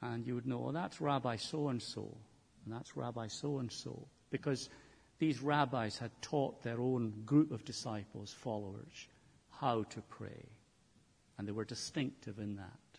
And 0.00 0.26
you 0.26 0.34
would 0.34 0.46
know, 0.46 0.66
oh, 0.68 0.72
that's 0.72 1.00
Rabbi 1.00 1.36
so 1.36 1.68
and 1.68 1.80
so, 1.80 2.16
and 2.64 2.74
that's 2.74 2.96
Rabbi 2.96 3.28
so 3.28 3.58
and 3.58 3.70
so. 3.72 4.08
Because 4.30 4.68
these 5.22 5.40
rabbis 5.40 5.98
had 5.98 6.10
taught 6.20 6.64
their 6.64 6.80
own 6.80 7.12
group 7.24 7.52
of 7.52 7.64
disciples, 7.64 8.32
followers, 8.32 9.06
how 9.52 9.84
to 9.84 10.00
pray. 10.08 10.48
And 11.38 11.46
they 11.46 11.52
were 11.52 11.64
distinctive 11.64 12.40
in 12.40 12.56
that. 12.56 12.98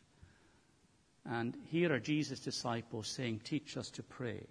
And 1.29 1.53
here 1.69 1.91
are 1.91 1.99
Jesus' 1.99 2.39
disciples 2.39 3.09
saying, 3.09 3.41
Teach 3.43 3.75
us 3.75 3.89
to 3.89 4.03
pray. 4.03 4.47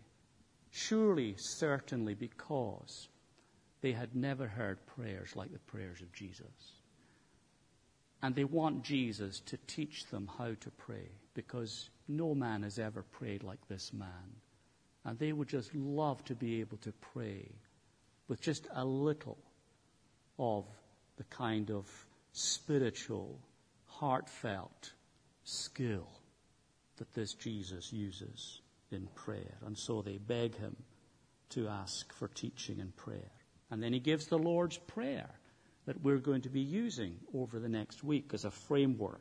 Surely, 0.71 1.35
certainly, 1.39 2.13
because 2.13 3.09
they 3.81 3.93
had 3.93 4.15
never 4.15 4.47
heard 4.47 4.85
prayers 4.85 5.35
like 5.35 5.51
the 5.51 5.59
prayers 5.61 6.03
of 6.03 6.13
Jesus. 6.13 6.83
And 8.21 8.35
they 8.35 8.45
want 8.45 8.85
Jesus 8.85 9.41
to 9.47 9.57
teach 9.67 10.05
them 10.09 10.29
how 10.37 10.53
to 10.61 10.71
pray 10.73 11.09
because 11.33 11.89
no 12.07 12.35
man 12.35 12.65
has 12.65 12.79
ever 12.79 13.03
prayed 13.03 13.43
like 13.43 13.67
this 13.67 13.95
man. 13.95 14.37
And 15.05 15.19
they 15.19 15.33
would 15.33 15.49
just 15.49 15.75
love 15.75 16.25
to 16.25 16.35
be 16.35 16.61
able 16.61 16.79
to 16.79 16.93
pray 16.93 17.49
with 18.29 18.41
just 18.41 18.67
a 18.75 18.85
little 18.85 19.39
of 20.39 20.65
the 21.17 21.25
kind 21.25 21.71
of 21.71 21.87
spiritual, 22.33 23.39
heartfelt 23.87 24.93
skill 25.45 26.09
that 26.97 27.13
this 27.15 27.35
Jesus 27.35 27.93
uses 27.93 28.61
in 28.91 29.09
prayer. 29.15 29.57
And 29.67 29.77
so 29.77 30.03
they 30.03 30.19
beg 30.19 30.57
him 30.57 30.77
to 31.51 31.69
ask 31.69 32.13
for 32.13 32.29
teaching 32.29 32.81
and 32.81 32.95
prayer. 32.97 33.31
And 33.71 33.83
then 33.83 33.93
he 33.93 34.01
gives 34.01 34.27
the 34.27 34.39
Lord's 34.39 34.79
Prayer 34.79 35.31
that 35.87 36.01
we're 36.03 36.19
going 36.19 36.43
to 36.43 36.49
be 36.49 36.61
using 36.61 37.17
over 37.35 37.59
the 37.59 37.69
next 37.69 38.05
week 38.05 38.31
as 38.33 38.45
a 38.45 38.51
framework. 38.51 39.21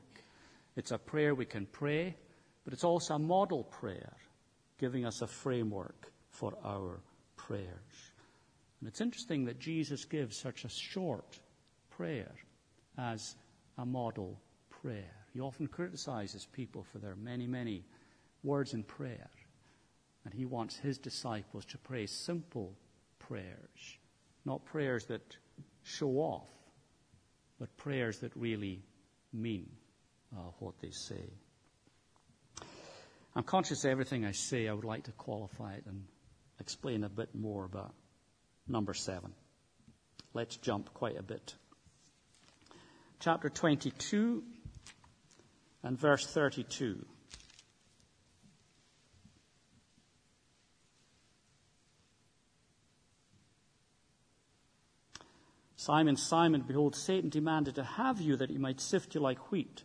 It's 0.75 0.91
a 0.91 0.97
prayer 0.97 1.33
we 1.33 1.45
can 1.45 1.65
pray, 1.65 2.15
but 2.63 2.73
it's 2.73 2.83
also 2.83 3.15
a 3.15 3.19
model 3.19 3.63
prayer 3.63 4.13
giving 4.81 5.05
us 5.05 5.21
a 5.21 5.27
framework 5.27 6.11
for 6.31 6.57
our 6.65 6.99
prayers. 7.37 8.11
And 8.79 8.89
it's 8.89 8.99
interesting 8.99 9.45
that 9.45 9.59
Jesus 9.59 10.05
gives 10.05 10.35
such 10.35 10.65
a 10.65 10.69
short 10.69 11.39
prayer 11.91 12.33
as 12.97 13.35
a 13.77 13.85
model 13.85 14.41
prayer. 14.81 15.13
He 15.33 15.39
often 15.39 15.67
criticizes 15.67 16.47
people 16.51 16.83
for 16.91 16.97
their 16.97 17.15
many, 17.15 17.45
many 17.45 17.85
words 18.43 18.73
in 18.73 18.81
prayer. 18.83 19.29
And 20.25 20.33
he 20.33 20.45
wants 20.45 20.77
his 20.77 20.97
disciples 20.97 21.63
to 21.65 21.77
pray 21.77 22.07
simple 22.07 22.73
prayers, 23.19 23.97
not 24.45 24.65
prayers 24.65 25.05
that 25.05 25.37
show 25.83 26.09
off, 26.17 26.49
but 27.59 27.75
prayers 27.77 28.17
that 28.19 28.35
really 28.35 28.81
mean 29.31 29.69
uh, 30.35 30.49
what 30.57 30.73
they 30.81 30.89
say. 30.89 31.29
I'm 33.35 33.43
conscious 33.43 33.85
of 33.85 33.91
everything 33.91 34.25
I 34.25 34.31
say. 34.31 34.67
I 34.67 34.73
would 34.73 34.83
like 34.83 35.03
to 35.05 35.11
qualify 35.13 35.73
it 35.75 35.83
and 35.85 36.03
explain 36.59 37.03
a 37.03 37.09
bit 37.09 37.33
more 37.33 37.63
about 37.63 37.93
number 38.67 38.93
seven. 38.93 39.33
Let's 40.33 40.57
jump 40.57 40.93
quite 40.93 41.17
a 41.17 41.23
bit. 41.23 41.55
Chapter 43.19 43.49
22 43.49 44.43
and 45.83 45.97
verse 45.97 46.25
32. 46.25 47.05
Simon, 55.75 56.15
Simon, 56.15 56.61
behold, 56.61 56.95
Satan 56.95 57.29
demanded 57.29 57.75
to 57.75 57.83
have 57.83 58.21
you 58.21 58.35
that 58.35 58.51
he 58.51 58.57
might 58.59 58.79
sift 58.79 59.15
you 59.15 59.21
like 59.21 59.51
wheat. 59.51 59.83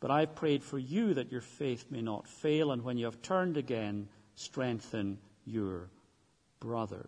But 0.00 0.10
I've 0.10 0.34
prayed 0.34 0.64
for 0.64 0.78
you 0.78 1.14
that 1.14 1.30
your 1.30 1.42
faith 1.42 1.86
may 1.90 2.00
not 2.00 2.26
fail, 2.26 2.72
and 2.72 2.82
when 2.82 2.96
you 2.96 3.04
have 3.04 3.20
turned 3.20 3.56
again, 3.56 4.08
strengthen 4.34 5.18
your 5.44 5.90
brothers. 6.58 7.06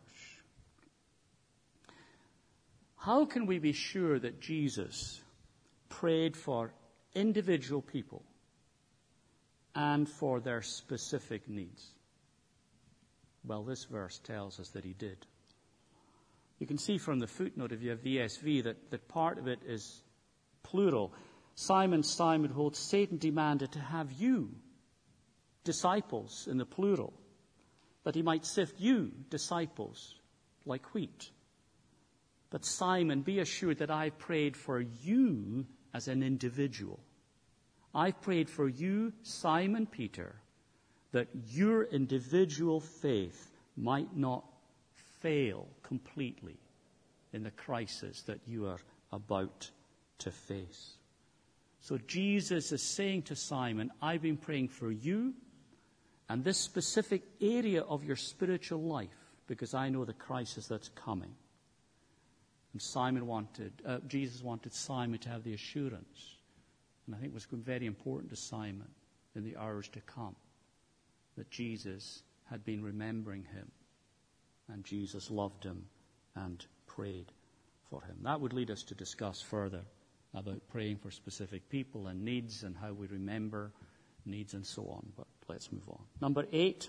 How 2.96 3.24
can 3.24 3.46
we 3.46 3.58
be 3.58 3.72
sure 3.72 4.18
that 4.18 4.40
Jesus 4.40 5.20
prayed 5.88 6.36
for 6.36 6.72
individual 7.14 7.82
people 7.82 8.22
and 9.74 10.08
for 10.08 10.40
their 10.40 10.62
specific 10.62 11.48
needs? 11.48 11.90
Well, 13.44 13.64
this 13.64 13.84
verse 13.84 14.20
tells 14.22 14.60
us 14.60 14.68
that 14.70 14.84
he 14.84 14.92
did. 14.92 15.26
You 16.60 16.66
can 16.66 16.78
see 16.78 16.96
from 16.96 17.18
the 17.18 17.26
footnote, 17.26 17.72
if 17.72 17.82
you 17.82 17.90
have 17.90 18.02
the 18.02 18.18
ESV, 18.18 18.64
that, 18.64 18.90
that 18.90 19.08
part 19.08 19.38
of 19.38 19.48
it 19.48 19.58
is 19.66 20.02
plural. 20.62 21.12
Simon, 21.54 22.02
Simon, 22.02 22.50
hold 22.50 22.76
Satan 22.76 23.18
demanded 23.18 23.72
to 23.72 23.78
have 23.78 24.12
you, 24.12 24.50
disciples 25.64 26.48
in 26.50 26.58
the 26.58 26.64
plural, 26.64 27.12
that 28.04 28.14
he 28.14 28.22
might 28.22 28.44
sift 28.44 28.80
you, 28.80 29.12
disciples, 29.30 30.14
like 30.64 30.94
wheat. 30.94 31.30
But 32.50 32.64
Simon, 32.64 33.22
be 33.22 33.38
assured 33.38 33.78
that 33.78 33.90
I 33.90 34.10
prayed 34.10 34.56
for 34.56 34.80
you 34.80 35.66
as 35.94 36.08
an 36.08 36.22
individual. 36.22 37.00
I 37.94 38.10
prayed 38.10 38.48
for 38.48 38.68
you, 38.68 39.12
Simon 39.22 39.86
Peter, 39.86 40.34
that 41.12 41.28
your 41.48 41.84
individual 41.84 42.80
faith 42.80 43.50
might 43.76 44.16
not 44.16 44.44
fail 45.20 45.68
completely 45.82 46.56
in 47.32 47.42
the 47.42 47.50
crisis 47.50 48.22
that 48.22 48.40
you 48.46 48.66
are 48.66 48.80
about 49.12 49.70
to 50.18 50.30
face. 50.30 50.96
So 51.82 51.98
Jesus 51.98 52.70
is 52.70 52.80
saying 52.80 53.22
to 53.22 53.36
Simon, 53.36 53.90
I've 54.00 54.22
been 54.22 54.36
praying 54.36 54.68
for 54.68 54.90
you 54.92 55.34
and 56.28 56.44
this 56.44 56.56
specific 56.56 57.24
area 57.40 57.82
of 57.82 58.04
your 58.04 58.14
spiritual 58.14 58.80
life 58.80 59.10
because 59.48 59.74
I 59.74 59.88
know 59.88 60.04
the 60.04 60.12
crisis 60.12 60.68
that's 60.68 60.88
coming. 60.90 61.34
And 62.72 62.80
Simon 62.80 63.26
wanted, 63.26 63.72
uh, 63.84 63.98
Jesus 64.06 64.42
wanted 64.44 64.72
Simon 64.72 65.18
to 65.20 65.28
have 65.28 65.42
the 65.42 65.54
assurance, 65.54 66.36
and 67.06 67.16
I 67.16 67.18
think 67.18 67.32
it 67.32 67.34
was 67.34 67.48
very 67.50 67.86
important 67.86 68.30
to 68.30 68.36
Simon 68.36 68.88
in 69.34 69.42
the 69.42 69.56
hours 69.56 69.88
to 69.88 70.00
come, 70.02 70.36
that 71.36 71.50
Jesus 71.50 72.22
had 72.48 72.64
been 72.64 72.82
remembering 72.84 73.44
him 73.52 73.68
and 74.68 74.84
Jesus 74.84 75.32
loved 75.32 75.64
him 75.64 75.84
and 76.36 76.64
prayed 76.86 77.32
for 77.90 78.02
him. 78.02 78.18
That 78.22 78.40
would 78.40 78.52
lead 78.52 78.70
us 78.70 78.84
to 78.84 78.94
discuss 78.94 79.42
further 79.42 79.82
about 80.34 80.60
praying 80.68 80.96
for 80.96 81.10
specific 81.10 81.68
people 81.68 82.06
and 82.06 82.24
needs 82.24 82.62
and 82.62 82.76
how 82.76 82.92
we 82.92 83.06
remember 83.06 83.72
needs 84.24 84.54
and 84.54 84.64
so 84.66 84.88
on. 84.88 85.12
But 85.16 85.26
let's 85.48 85.70
move 85.70 85.88
on. 85.88 86.00
Number 86.20 86.46
eight, 86.52 86.88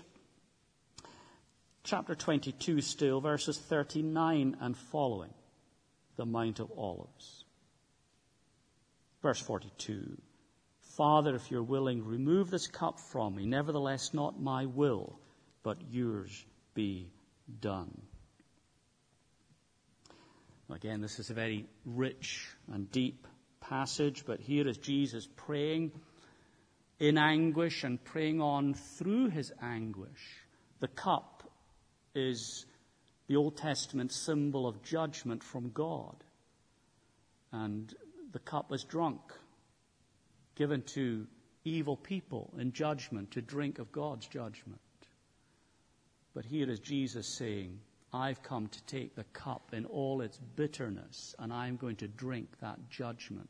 chapter 1.82 2.14
22 2.14 2.80
still, 2.80 3.20
verses 3.20 3.58
39 3.58 4.56
and 4.60 4.76
following, 4.76 5.34
the 6.16 6.26
Mount 6.26 6.60
of 6.60 6.70
Olives. 6.76 7.44
Verse 9.22 9.40
42. 9.40 10.16
Father, 10.96 11.34
if 11.34 11.50
you're 11.50 11.62
willing, 11.62 12.04
remove 12.04 12.50
this 12.50 12.66
cup 12.66 13.00
from 13.00 13.34
me. 13.34 13.46
Nevertheless, 13.46 14.14
not 14.14 14.40
my 14.40 14.66
will, 14.66 15.18
but 15.62 15.78
yours 15.90 16.44
be 16.74 17.08
done. 17.60 18.00
Again, 20.70 21.00
this 21.00 21.18
is 21.18 21.30
a 21.30 21.34
very 21.34 21.66
rich 21.84 22.48
and 22.72 22.90
deep 22.90 23.26
passage, 23.68 24.24
but 24.26 24.40
here 24.40 24.66
is 24.68 24.76
Jesus 24.78 25.28
praying 25.36 25.92
in 26.98 27.18
anguish 27.18 27.84
and 27.84 28.02
praying 28.02 28.40
on 28.40 28.74
through 28.74 29.30
his 29.30 29.52
anguish. 29.60 30.44
The 30.80 30.88
cup 30.88 31.42
is 32.14 32.66
the 33.26 33.36
Old 33.36 33.56
Testament 33.56 34.12
symbol 34.12 34.66
of 34.66 34.82
judgment 34.82 35.42
from 35.42 35.70
God. 35.70 36.16
And 37.52 37.92
the 38.32 38.38
cup 38.38 38.70
was 38.70 38.84
drunk, 38.84 39.20
given 40.56 40.82
to 40.94 41.26
evil 41.64 41.96
people 41.96 42.52
in 42.58 42.72
judgment 42.72 43.30
to 43.32 43.40
drink 43.40 43.78
of 43.78 43.92
God's 43.92 44.26
judgment. 44.26 44.80
But 46.34 46.44
here 46.44 46.68
is 46.68 46.80
Jesus 46.80 47.26
saying, 47.26 47.80
I've 48.12 48.42
come 48.42 48.68
to 48.68 48.82
take 48.84 49.14
the 49.14 49.24
cup 49.24 49.72
in 49.72 49.86
all 49.86 50.20
its 50.20 50.38
bitterness, 50.56 51.34
and 51.38 51.52
I'm 51.52 51.76
going 51.76 51.96
to 51.96 52.08
drink 52.08 52.48
that 52.60 52.90
judgment 52.90 53.48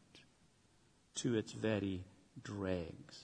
to 1.16 1.36
its 1.36 1.52
very 1.52 2.04
dregs. 2.42 3.22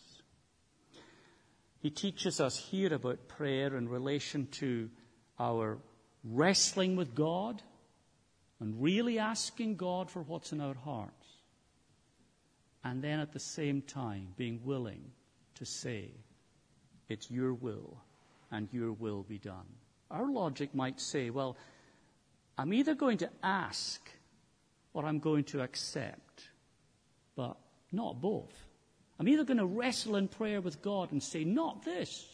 He 1.81 1.91
teaches 1.91 2.41
us 2.41 2.57
here 2.59 2.93
about 2.93 3.29
prayer 3.29 3.77
in 3.77 3.89
relation 3.89 4.47
to 4.53 4.91
our 5.39 5.79
wrestling 6.23 6.97
with 6.97 7.15
God 7.15 7.63
and 8.61 8.83
really 8.83 9.19
asking 9.19 9.77
God 9.77 10.11
for 10.11 10.23
what's 10.23 10.53
in 10.53 10.61
our 10.61 10.75
hearts. 10.75 11.15
And 12.85 13.03
then 13.03 13.21
at 13.21 13.33
the 13.33 13.41
same 13.41 13.83
time 13.83 14.29
being 14.37 14.61
willing 14.65 15.13
to 15.55 15.65
say, 15.65 16.11
It's 17.09 17.31
your 17.31 17.55
will 17.55 17.97
and 18.51 18.69
your 18.73 18.93
will 18.93 19.23
be 19.23 19.39
done. 19.39 19.67
Our 20.11 20.31
logic 20.31 20.75
might 20.75 21.01
say, 21.01 21.31
well, 21.31 21.57
I'm 22.59 22.73
either 22.73 22.95
going 22.95 23.19
to 23.19 23.31
ask 23.43 24.01
or 24.93 25.07
I'm 25.07 25.21
going 25.21 25.45
to 25.45 25.63
accept, 25.63 26.51
but 27.37 27.57
not 27.93 28.21
both. 28.21 28.55
I'm 29.19 29.29
either 29.29 29.45
going 29.45 29.59
to 29.59 29.67
wrestle 29.67 30.17
in 30.17 30.29
prayer 30.29 30.61
with 30.61 30.81
God 30.81 31.13
and 31.13 31.23
say, 31.23 31.45
not 31.45 31.85
this, 31.85 32.27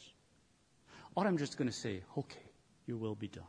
or 1.14 1.26
I'm 1.26 1.38
just 1.38 1.56
going 1.56 1.68
to 1.68 1.74
say, 1.74 2.02
okay, 2.16 2.38
your 2.86 2.96
will 2.96 3.14
be 3.14 3.28
done. 3.28 3.44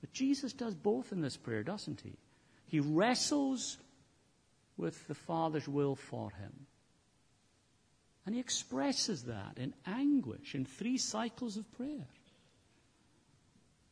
But 0.00 0.12
Jesus 0.12 0.52
does 0.52 0.74
both 0.74 1.12
in 1.12 1.22
this 1.22 1.36
prayer, 1.36 1.62
doesn't 1.62 2.02
he? 2.02 2.12
He 2.66 2.80
wrestles 2.80 3.78
with 4.76 5.06
the 5.08 5.14
Father's 5.14 5.68
will 5.68 5.94
for 5.94 6.30
him. 6.30 6.66
And 8.26 8.34
he 8.34 8.40
expresses 8.40 9.24
that 9.24 9.56
in 9.56 9.74
anguish 9.86 10.54
in 10.54 10.64
three 10.64 10.98
cycles 10.98 11.56
of 11.56 11.70
prayer. 11.72 12.06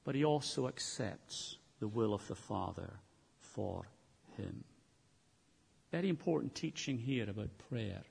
But 0.05 0.15
he 0.15 0.25
also 0.25 0.69
accepts 0.69 1.57
the 1.81 1.89
will 1.89 2.13
of 2.13 2.27
the 2.29 2.35
Father 2.35 2.91
for 3.41 3.85
him. 4.37 4.65
Very 5.93 6.09
important 6.09 6.55
teaching 6.55 6.97
here 6.97 7.29
about 7.29 7.51
prayer 7.71 8.03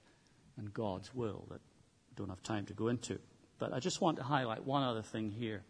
and 0.57 0.71
God's 0.71 1.13
will 1.15 1.43
that 1.49 1.59
I 1.59 2.13
don't 2.15 2.29
have 2.29 2.43
time 2.43 2.67
to 2.67 2.73
go 2.73 2.87
into. 2.89 3.19
But 3.57 3.73
I 3.73 3.79
just 3.79 4.01
want 4.01 4.17
to 4.17 4.23
highlight 4.23 4.65
one 4.65 4.83
other 4.83 5.01
thing 5.01 5.31
here. 5.31 5.63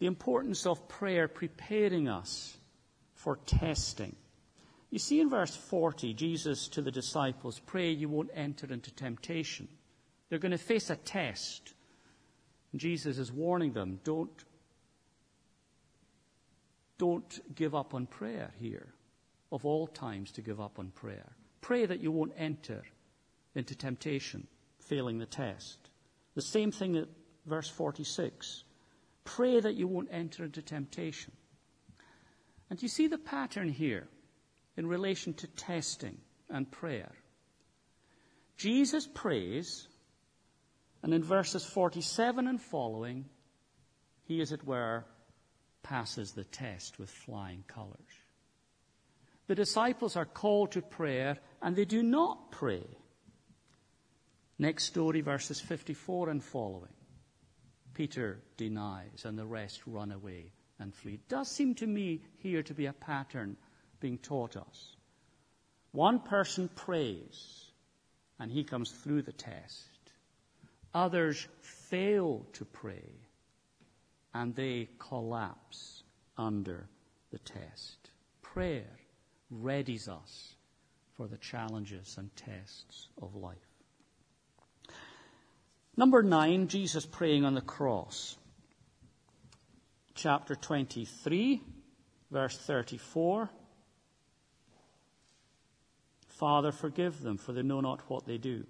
The 0.00 0.06
importance 0.06 0.66
of 0.66 0.88
prayer 0.88 1.28
preparing 1.28 2.08
us 2.08 2.56
for 3.14 3.36
testing. 3.46 4.16
You 4.90 4.98
see 4.98 5.20
in 5.20 5.30
verse 5.30 5.54
40, 5.54 6.14
Jesus 6.14 6.66
to 6.68 6.82
the 6.82 6.90
disciples, 6.90 7.60
pray 7.64 7.92
you 7.92 8.08
won't 8.08 8.30
enter 8.34 8.72
into 8.72 8.90
temptation. 8.92 9.68
They're 10.28 10.40
going 10.40 10.50
to 10.50 10.58
face 10.58 10.90
a 10.90 10.96
test. 10.96 11.74
Jesus 12.74 13.18
is 13.18 13.30
warning 13.30 13.72
them, 13.72 14.00
don't, 14.02 14.44
don't 16.98 17.54
give 17.54 17.76
up 17.76 17.94
on 17.94 18.06
prayer 18.06 18.50
here. 18.58 18.92
Of 19.52 19.66
all 19.66 19.86
times 19.86 20.32
to 20.32 20.42
give 20.42 20.60
up 20.60 20.78
on 20.78 20.90
prayer. 20.90 21.32
Pray 21.60 21.86
that 21.86 22.00
you 22.00 22.12
won't 22.12 22.32
enter 22.36 22.82
into 23.54 23.74
temptation, 23.74 24.46
failing 24.78 25.18
the 25.18 25.26
test. 25.26 25.78
The 26.34 26.42
same 26.42 26.70
thing 26.70 26.96
at 26.96 27.08
verse 27.46 27.68
46. 27.68 28.64
Pray 29.24 29.60
that 29.60 29.74
you 29.74 29.86
won't 29.88 30.08
enter 30.12 30.44
into 30.44 30.62
temptation. 30.62 31.32
And 32.70 32.80
you 32.80 32.88
see 32.88 33.08
the 33.08 33.18
pattern 33.18 33.68
here. 33.68 34.08
in 34.76 34.86
relation 34.86 35.34
to 35.34 35.46
testing 35.48 36.16
and 36.48 36.70
prayer. 36.70 37.12
Jesus 38.56 39.06
prays, 39.06 39.88
and 41.02 41.12
in 41.12 41.22
verses 41.22 41.64
47 41.66 42.46
and 42.46 42.60
following, 42.60 43.26
he, 44.24 44.40
as 44.40 44.52
it 44.52 44.64
were, 44.64 45.04
passes 45.82 46.32
the 46.32 46.44
test 46.44 46.98
with 46.98 47.10
flying 47.10 47.64
colors. 47.66 48.19
The 49.50 49.56
disciples 49.56 50.14
are 50.14 50.26
called 50.26 50.70
to 50.70 50.80
prayer, 50.80 51.36
and 51.60 51.74
they 51.74 51.84
do 51.84 52.04
not 52.04 52.52
pray. 52.52 52.86
Next 54.60 54.84
story, 54.84 55.22
verses 55.22 55.60
54 55.60 56.28
and 56.28 56.40
following. 56.40 56.94
Peter 57.92 58.44
denies, 58.56 59.24
and 59.24 59.36
the 59.36 59.44
rest 59.44 59.82
run 59.88 60.12
away 60.12 60.52
and 60.78 60.94
flee. 60.94 61.14
It 61.14 61.28
does 61.28 61.50
seem 61.50 61.74
to 61.74 61.86
me 61.88 62.22
here 62.38 62.62
to 62.62 62.72
be 62.72 62.86
a 62.86 62.92
pattern 62.92 63.56
being 63.98 64.18
taught 64.18 64.56
us. 64.56 64.94
One 65.90 66.20
person 66.20 66.68
prays, 66.68 67.72
and 68.38 68.52
he 68.52 68.62
comes 68.62 68.92
through 68.92 69.22
the 69.22 69.32
test. 69.32 70.12
Others 70.94 71.48
fail 71.60 72.46
to 72.52 72.64
pray, 72.64 73.14
and 74.32 74.54
they 74.54 74.90
collapse 75.00 76.04
under 76.38 76.88
the 77.32 77.40
test. 77.40 78.10
Prayer 78.42 78.99
readies 79.52 80.08
us 80.08 80.54
for 81.16 81.26
the 81.26 81.38
challenges 81.38 82.16
and 82.18 82.34
tests 82.36 83.08
of 83.20 83.34
life. 83.34 83.56
Number 85.96 86.22
nine, 86.22 86.68
Jesus 86.68 87.04
praying 87.04 87.44
on 87.44 87.54
the 87.54 87.60
cross. 87.60 88.36
Chapter 90.14 90.54
23, 90.54 91.60
verse 92.30 92.56
34. 92.56 93.50
Father, 96.26 96.72
forgive 96.72 97.20
them, 97.20 97.36
for 97.36 97.52
they 97.52 97.62
know 97.62 97.80
not 97.80 98.08
what 98.08 98.26
they 98.26 98.38
do. 98.38 98.64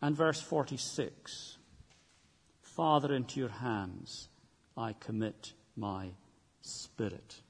And 0.00 0.16
verse 0.16 0.40
46 0.40 1.58
Father, 2.62 3.12
into 3.12 3.40
your 3.40 3.48
hands 3.48 4.28
I 4.76 4.92
commit 4.92 5.52
my 5.76 6.10
spirit. 6.62 7.42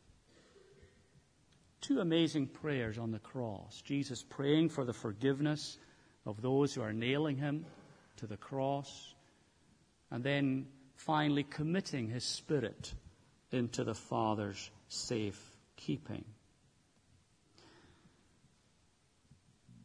Two 1.80 2.00
amazing 2.00 2.48
prayers 2.48 2.98
on 2.98 3.12
the 3.12 3.18
cross. 3.18 3.80
Jesus 3.82 4.22
praying 4.22 4.70
for 4.70 4.84
the 4.84 4.92
forgiveness 4.92 5.78
of 6.26 6.42
those 6.42 6.74
who 6.74 6.82
are 6.82 6.92
nailing 6.92 7.36
him 7.36 7.64
to 8.16 8.26
the 8.26 8.36
cross, 8.36 9.14
and 10.10 10.24
then 10.24 10.66
finally 10.96 11.44
committing 11.44 12.08
his 12.08 12.24
spirit 12.24 12.92
into 13.52 13.84
the 13.84 13.94
Father's 13.94 14.70
safe 14.88 15.40
keeping. 15.76 16.24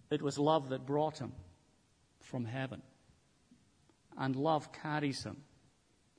It 0.10 0.22
was 0.22 0.38
love 0.38 0.70
that 0.70 0.86
brought 0.86 1.20
him 1.20 1.32
from 2.20 2.46
heaven. 2.46 2.82
And 4.18 4.36
love 4.36 4.72
carries 4.72 5.24
him 5.24 5.38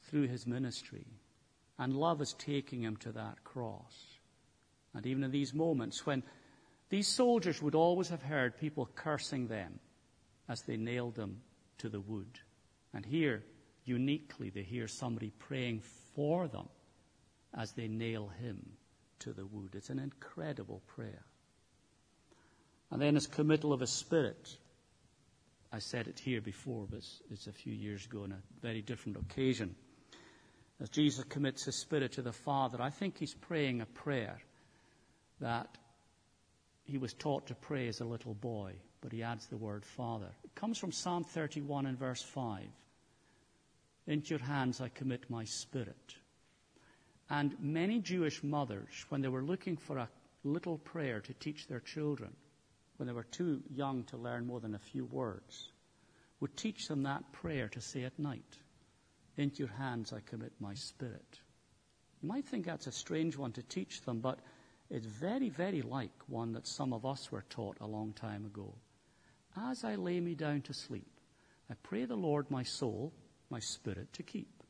through 0.08 0.26
his 0.28 0.46
ministry. 0.46 1.06
And 1.78 1.96
love 1.96 2.20
is 2.20 2.34
taking 2.34 2.82
him 2.82 2.96
to 2.98 3.12
that 3.12 3.44
cross. 3.44 4.13
And 4.94 5.06
even 5.06 5.24
in 5.24 5.30
these 5.30 5.52
moments 5.52 6.06
when 6.06 6.22
these 6.88 7.08
soldiers 7.08 7.60
would 7.60 7.74
always 7.74 8.08
have 8.08 8.22
heard 8.22 8.58
people 8.58 8.88
cursing 8.94 9.48
them 9.48 9.80
as 10.48 10.62
they 10.62 10.76
nailed 10.76 11.16
them 11.16 11.40
to 11.78 11.88
the 11.88 12.00
wood. 12.00 12.38
And 12.92 13.04
here, 13.04 13.42
uniquely, 13.84 14.50
they 14.50 14.62
hear 14.62 14.86
somebody 14.86 15.30
praying 15.30 15.82
for 16.14 16.46
them 16.46 16.68
as 17.52 17.72
they 17.72 17.88
nail 17.88 18.28
him 18.40 18.64
to 19.20 19.32
the 19.32 19.46
wood. 19.46 19.70
It's 19.74 19.90
an 19.90 19.98
incredible 19.98 20.82
prayer. 20.86 21.24
And 22.90 23.00
then 23.00 23.14
his 23.14 23.26
committal 23.26 23.72
of 23.72 23.80
his 23.80 23.90
spirit. 23.90 24.56
I 25.72 25.80
said 25.80 26.06
it 26.06 26.20
here 26.20 26.40
before, 26.40 26.86
but 26.88 26.98
it's, 26.98 27.22
it's 27.30 27.46
a 27.48 27.52
few 27.52 27.72
years 27.72 28.04
ago 28.06 28.22
on 28.22 28.32
a 28.32 28.42
very 28.62 28.82
different 28.82 29.16
occasion. 29.16 29.74
As 30.80 30.90
Jesus 30.90 31.24
commits 31.24 31.64
his 31.64 31.74
spirit 31.74 32.12
to 32.12 32.22
the 32.22 32.32
Father, 32.32 32.80
I 32.80 32.90
think 32.90 33.18
he's 33.18 33.34
praying 33.34 33.80
a 33.80 33.86
prayer 33.86 34.38
that 35.40 35.78
he 36.84 36.98
was 36.98 37.14
taught 37.14 37.46
to 37.46 37.54
pray 37.54 37.88
as 37.88 38.00
a 38.00 38.04
little 38.04 38.34
boy, 38.34 38.74
but 39.00 39.12
he 39.12 39.22
adds 39.22 39.46
the 39.46 39.56
word 39.56 39.84
Father. 39.84 40.30
It 40.44 40.54
comes 40.54 40.78
from 40.78 40.92
Psalm 40.92 41.24
31 41.24 41.86
and 41.86 41.98
verse 41.98 42.22
5. 42.22 42.64
Into 44.06 44.30
your 44.30 44.44
hands 44.44 44.80
I 44.80 44.88
commit 44.88 45.30
my 45.30 45.44
spirit. 45.44 46.16
And 47.30 47.56
many 47.58 48.00
Jewish 48.00 48.42
mothers, 48.42 49.06
when 49.08 49.22
they 49.22 49.28
were 49.28 49.42
looking 49.42 49.76
for 49.76 49.96
a 49.96 50.10
little 50.42 50.76
prayer 50.76 51.20
to 51.20 51.32
teach 51.34 51.66
their 51.66 51.80
children, 51.80 52.34
when 52.98 53.06
they 53.06 53.14
were 53.14 53.24
too 53.24 53.62
young 53.70 54.04
to 54.04 54.16
learn 54.16 54.46
more 54.46 54.60
than 54.60 54.74
a 54.74 54.78
few 54.78 55.06
words, 55.06 55.72
would 56.40 56.56
teach 56.56 56.86
them 56.86 57.02
that 57.04 57.32
prayer 57.32 57.68
to 57.68 57.80
say 57.80 58.04
at 58.04 58.18
night, 58.18 58.58
Into 59.38 59.60
your 59.60 59.72
hands 59.72 60.12
I 60.12 60.20
commit 60.20 60.52
my 60.60 60.74
spirit. 60.74 61.40
You 62.22 62.28
might 62.28 62.46
think 62.46 62.66
that's 62.66 62.86
a 62.86 62.92
strange 62.92 63.36
one 63.36 63.52
to 63.52 63.62
teach 63.62 64.02
them, 64.02 64.20
but 64.20 64.40
it's 64.90 65.06
very, 65.06 65.48
very 65.48 65.82
like 65.82 66.12
one 66.26 66.52
that 66.52 66.66
some 66.66 66.92
of 66.92 67.06
us 67.06 67.32
were 67.32 67.44
taught 67.50 67.76
a 67.80 67.86
long 67.86 68.12
time 68.12 68.44
ago. 68.44 68.74
As 69.56 69.84
I 69.84 69.94
lay 69.94 70.20
me 70.20 70.34
down 70.34 70.62
to 70.62 70.74
sleep, 70.74 71.20
I 71.70 71.74
pray 71.82 72.04
the 72.04 72.16
Lord 72.16 72.50
my 72.50 72.62
soul, 72.62 73.12
my 73.50 73.58
spirit 73.60 74.12
to 74.12 74.22
keep. 74.22 74.62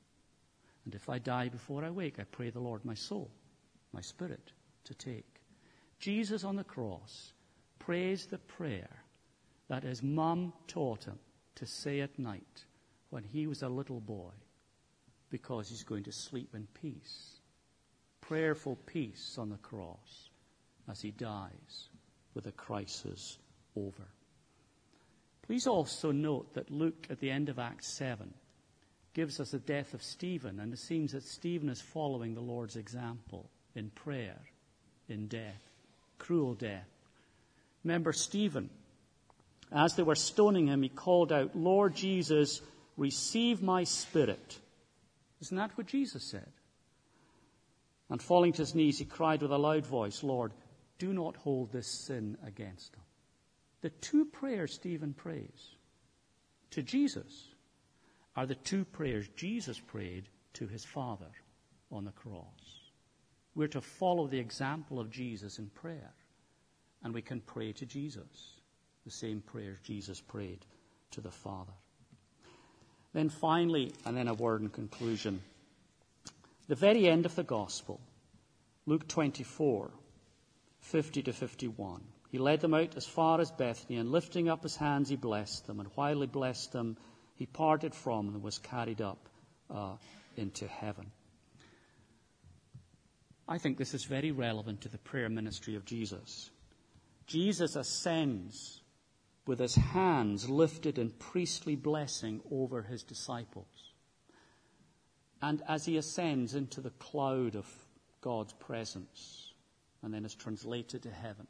And 0.84 0.94
if 0.94 1.08
I 1.08 1.18
die 1.18 1.48
before 1.48 1.84
I 1.84 1.90
wake, 1.90 2.18
I 2.18 2.24
pray 2.24 2.50
the 2.50 2.60
Lord 2.60 2.84
my 2.84 2.94
soul, 2.94 3.30
my 3.92 4.00
spirit 4.00 4.52
to 4.84 4.94
take. 4.94 5.40
Jesus 5.98 6.44
on 6.44 6.56
the 6.56 6.64
cross 6.64 7.32
prays 7.78 8.26
the 8.26 8.38
prayer 8.38 9.04
that 9.68 9.82
his 9.82 10.02
mum 10.02 10.52
taught 10.68 11.04
him 11.04 11.18
to 11.56 11.66
say 11.66 12.00
at 12.00 12.18
night 12.18 12.64
when 13.10 13.24
he 13.24 13.46
was 13.46 13.62
a 13.62 13.68
little 13.68 14.00
boy 14.00 14.32
because 15.30 15.68
he's 15.68 15.84
going 15.84 16.04
to 16.04 16.12
sleep 16.12 16.54
in 16.54 16.66
peace. 16.74 17.33
Prayerful 18.28 18.78
peace 18.86 19.36
on 19.38 19.50
the 19.50 19.56
cross 19.56 20.30
as 20.90 21.00
he 21.00 21.10
dies 21.10 21.88
with 22.34 22.44
the 22.44 22.52
crisis 22.52 23.38
over. 23.76 24.04
Please 25.42 25.66
also 25.66 26.10
note 26.10 26.54
that 26.54 26.70
Luke 26.70 27.06
at 27.10 27.20
the 27.20 27.30
end 27.30 27.50
of 27.50 27.58
Acts 27.58 27.86
7 27.88 28.32
gives 29.12 29.40
us 29.40 29.50
the 29.50 29.58
death 29.58 29.92
of 29.92 30.02
Stephen, 30.02 30.58
and 30.58 30.72
it 30.72 30.78
seems 30.78 31.12
that 31.12 31.22
Stephen 31.22 31.68
is 31.68 31.80
following 31.80 32.34
the 32.34 32.40
Lord's 32.40 32.76
example 32.76 33.50
in 33.74 33.90
prayer, 33.90 34.40
in 35.08 35.28
death, 35.28 35.60
cruel 36.18 36.54
death. 36.54 36.88
Remember 37.84 38.12
Stephen. 38.12 38.70
As 39.70 39.96
they 39.96 40.02
were 40.02 40.14
stoning 40.14 40.68
him, 40.68 40.82
he 40.82 40.88
called 40.88 41.30
out, 41.30 41.54
Lord 41.54 41.94
Jesus, 41.94 42.62
receive 42.96 43.60
my 43.60 43.84
spirit. 43.84 44.58
Isn't 45.42 45.58
that 45.58 45.76
what 45.76 45.86
Jesus 45.86 46.24
said? 46.24 46.53
And 48.14 48.22
falling 48.22 48.52
to 48.52 48.62
his 48.62 48.76
knees, 48.76 49.00
he 49.00 49.04
cried 49.06 49.42
with 49.42 49.50
a 49.50 49.58
loud 49.58 49.84
voice, 49.84 50.22
Lord, 50.22 50.52
do 51.00 51.12
not 51.12 51.34
hold 51.34 51.72
this 51.72 51.88
sin 51.88 52.38
against 52.46 52.92
them. 52.92 53.02
The 53.80 53.90
two 53.90 54.24
prayers 54.26 54.72
Stephen 54.72 55.14
prays 55.14 55.72
to 56.70 56.80
Jesus 56.80 57.48
are 58.36 58.46
the 58.46 58.54
two 58.54 58.84
prayers 58.84 59.26
Jesus 59.34 59.80
prayed 59.80 60.28
to 60.52 60.68
his 60.68 60.84
Father 60.84 61.32
on 61.90 62.04
the 62.04 62.12
cross. 62.12 62.44
We're 63.56 63.66
to 63.66 63.80
follow 63.80 64.28
the 64.28 64.38
example 64.38 65.00
of 65.00 65.10
Jesus 65.10 65.58
in 65.58 65.66
prayer 65.70 66.14
and 67.02 67.12
we 67.12 67.20
can 67.20 67.40
pray 67.40 67.72
to 67.72 67.84
Jesus, 67.84 68.60
the 69.04 69.10
same 69.10 69.40
prayers 69.40 69.78
Jesus 69.82 70.20
prayed 70.20 70.64
to 71.10 71.20
the 71.20 71.32
Father. 71.32 71.74
Then 73.12 73.28
finally, 73.28 73.92
and 74.06 74.16
then 74.16 74.28
a 74.28 74.34
word 74.34 74.60
in 74.60 74.68
conclusion, 74.68 75.42
the 76.66 76.74
very 76.74 77.08
end 77.08 77.26
of 77.26 77.34
the 77.34 77.42
Gospel, 77.42 78.00
Luke 78.86 79.06
24, 79.08 79.90
50 80.80 81.22
to 81.22 81.32
51. 81.32 82.02
He 82.30 82.38
led 82.38 82.60
them 82.60 82.74
out 82.74 82.96
as 82.96 83.06
far 83.06 83.40
as 83.40 83.50
Bethany, 83.50 83.98
and 83.98 84.10
lifting 84.10 84.48
up 84.48 84.62
his 84.62 84.76
hands, 84.76 85.08
he 85.08 85.16
blessed 85.16 85.66
them. 85.66 85.80
And 85.80 85.88
while 85.94 86.20
he 86.20 86.26
blessed 86.26 86.72
them, 86.72 86.96
he 87.36 87.46
parted 87.46 87.94
from 87.94 88.26
them 88.26 88.34
and 88.36 88.44
was 88.44 88.58
carried 88.58 89.00
up 89.00 89.28
uh, 89.70 89.96
into 90.36 90.66
heaven. 90.66 91.10
I 93.46 93.58
think 93.58 93.76
this 93.76 93.94
is 93.94 94.04
very 94.04 94.30
relevant 94.30 94.80
to 94.82 94.88
the 94.88 94.98
prayer 94.98 95.28
ministry 95.28 95.76
of 95.76 95.84
Jesus. 95.84 96.50
Jesus 97.26 97.76
ascends 97.76 98.80
with 99.46 99.58
his 99.58 99.74
hands 99.74 100.48
lifted 100.48 100.98
in 100.98 101.10
priestly 101.10 101.76
blessing 101.76 102.40
over 102.50 102.82
his 102.82 103.02
disciples. 103.02 103.66
And 105.44 105.62
as 105.68 105.84
he 105.84 105.98
ascends 105.98 106.54
into 106.54 106.80
the 106.80 106.88
cloud 106.88 107.54
of 107.54 107.66
God's 108.22 108.54
presence 108.54 109.52
and 110.02 110.14
then 110.14 110.24
is 110.24 110.34
translated 110.34 111.02
to 111.02 111.10
heaven, 111.10 111.46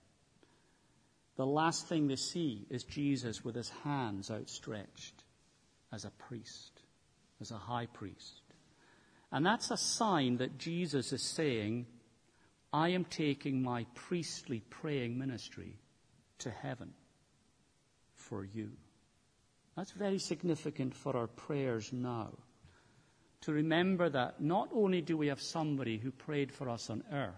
the 1.37 1.47
last 1.47 1.87
thing 1.87 2.09
they 2.09 2.17
see 2.17 2.67
is 2.71 2.83
Jesus 2.83 3.45
with 3.45 3.55
his 3.55 3.71
hands 3.85 4.33
outstretched 4.33 5.23
as 5.93 6.05
a 6.05 6.11
priest, 6.11 6.83
as 7.41 7.53
a 7.53 7.57
high 7.57 7.87
priest. 7.87 8.43
And 9.31 9.47
that's 9.47 9.71
a 9.71 9.77
sign 9.77 10.39
that 10.39 10.59
Jesus 10.59 11.13
is 11.13 11.23
saying, 11.23 11.87
I 12.73 12.89
am 12.89 13.05
taking 13.05 13.63
my 13.63 13.87
priestly 13.95 14.59
praying 14.71 15.17
ministry 15.17 15.77
to 16.39 16.51
heaven 16.51 16.95
for 18.17 18.45
you. 18.45 18.73
That's 19.77 19.93
very 19.93 20.19
significant 20.19 20.97
for 20.97 21.17
our 21.17 21.29
prayers 21.29 21.93
now. 21.93 22.33
To 23.45 23.53
remember 23.53 24.09
that 24.09 24.41
not 24.41 24.71
only 24.73 25.03
do 25.03 25.19
we 25.19 25.27
have 25.27 25.41
somebody 25.41 25.99
who 25.99 26.11
prayed 26.11 26.51
for 26.51 26.71
us 26.71 26.89
on 26.89 27.05
earth, 27.13 27.35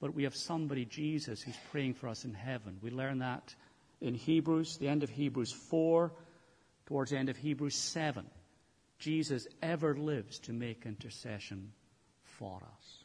but 0.00 0.14
we 0.14 0.22
have 0.22 0.34
somebody, 0.34 0.86
Jesus, 0.86 1.42
who's 1.42 1.58
praying 1.70 1.94
for 1.94 2.08
us 2.08 2.24
in 2.24 2.32
heaven. 2.32 2.78
We 2.80 2.90
learn 2.90 3.18
that 3.18 3.54
in 4.00 4.14
Hebrews, 4.14 4.78
the 4.78 4.88
end 4.88 5.02
of 5.02 5.10
Hebrews 5.10 5.52
4, 5.52 6.12
towards 6.86 7.10
the 7.10 7.18
end 7.18 7.28
of 7.28 7.36
Hebrews 7.36 7.74
7. 7.74 8.24
Jesus 8.98 9.46
ever 9.62 9.94
lives 9.94 10.38
to 10.40 10.54
make 10.54 10.86
intercession 10.86 11.72
for 12.22 12.56
us. 12.56 13.04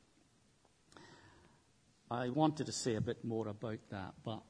I 2.09 2.29
wanted 2.29 2.67
to 2.67 2.71
say 2.71 2.95
a 2.95 3.01
bit 3.01 3.25
more 3.25 3.49
about 3.49 3.79
that, 3.89 4.13
but 4.23 4.41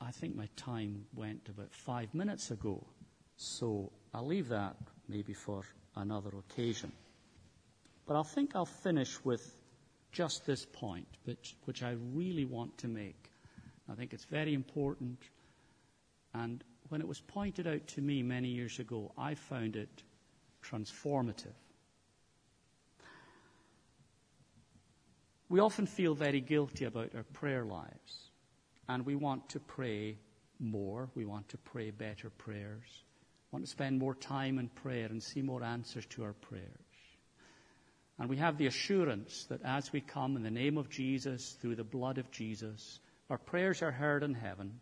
I 0.00 0.12
think 0.12 0.36
my 0.36 0.48
time 0.54 1.06
went 1.16 1.48
about 1.48 1.72
five 1.72 2.14
minutes 2.14 2.52
ago. 2.52 2.86
So 3.36 3.90
I'll 4.14 4.26
leave 4.26 4.48
that 4.48 4.76
maybe 5.08 5.32
for 5.32 5.64
another 5.98 6.30
occasion. 6.38 6.92
But 8.06 8.18
I 8.18 8.22
think 8.22 8.56
I'll 8.56 8.64
finish 8.64 9.22
with 9.24 9.54
just 10.12 10.46
this 10.46 10.64
point, 10.64 11.06
which, 11.24 11.54
which 11.64 11.82
I 11.82 11.96
really 12.14 12.46
want 12.46 12.78
to 12.78 12.88
make. 12.88 13.30
I 13.90 13.94
think 13.94 14.14
it's 14.14 14.24
very 14.24 14.54
important. 14.54 15.18
And 16.34 16.64
when 16.88 17.00
it 17.00 17.08
was 17.08 17.20
pointed 17.20 17.66
out 17.66 17.86
to 17.88 18.00
me 18.00 18.22
many 18.22 18.48
years 18.48 18.78
ago, 18.78 19.12
I 19.18 19.34
found 19.34 19.76
it 19.76 20.02
transformative. 20.62 21.54
We 25.50 25.60
often 25.60 25.86
feel 25.86 26.14
very 26.14 26.40
guilty 26.40 26.84
about 26.84 27.14
our 27.14 27.22
prayer 27.22 27.64
lives, 27.64 28.30
and 28.88 29.04
we 29.06 29.14
want 29.14 29.48
to 29.50 29.60
pray 29.60 30.18
more. 30.58 31.08
We 31.14 31.24
want 31.24 31.48
to 31.50 31.58
pray 31.58 31.90
better 31.90 32.28
prayers. 32.28 33.04
Want 33.50 33.64
to 33.64 33.70
spend 33.70 33.98
more 33.98 34.14
time 34.14 34.58
in 34.58 34.68
prayer 34.68 35.06
and 35.06 35.22
see 35.22 35.42
more 35.42 35.62
answers 35.62 36.04
to 36.06 36.24
our 36.24 36.34
prayers. 36.34 36.66
And 38.18 38.28
we 38.28 38.36
have 38.36 38.58
the 38.58 38.66
assurance 38.66 39.46
that 39.48 39.62
as 39.64 39.92
we 39.92 40.00
come 40.00 40.36
in 40.36 40.42
the 40.42 40.50
name 40.50 40.76
of 40.76 40.90
Jesus, 40.90 41.56
through 41.60 41.76
the 41.76 41.84
blood 41.84 42.18
of 42.18 42.30
Jesus, 42.30 43.00
our 43.30 43.38
prayers 43.38 43.80
are 43.82 43.92
heard 43.92 44.22
in 44.22 44.34
heaven. 44.34 44.80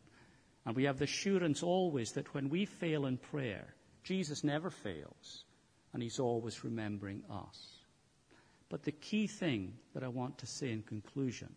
And 0.64 0.74
we 0.74 0.84
have 0.84 0.98
the 0.98 1.04
assurance 1.04 1.62
always 1.62 2.12
that 2.12 2.32
when 2.34 2.48
we 2.48 2.64
fail 2.64 3.06
in 3.06 3.18
prayer, 3.18 3.74
Jesus 4.02 4.42
never 4.42 4.70
fails, 4.70 5.44
and 5.92 6.02
He's 6.02 6.18
always 6.18 6.64
remembering 6.64 7.22
us. 7.30 7.76
But 8.68 8.82
the 8.82 8.92
key 8.92 9.26
thing 9.26 9.74
that 9.94 10.02
I 10.02 10.08
want 10.08 10.38
to 10.38 10.46
say 10.46 10.72
in 10.72 10.82
conclusion 10.82 11.54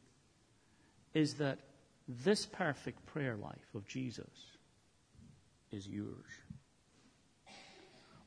is 1.13 1.35
that 1.35 1.59
this 2.07 2.45
perfect 2.45 3.05
prayer 3.05 3.35
life 3.35 3.73
of 3.73 3.87
Jesus 3.87 4.57
is 5.71 5.87
yours. 5.87 6.25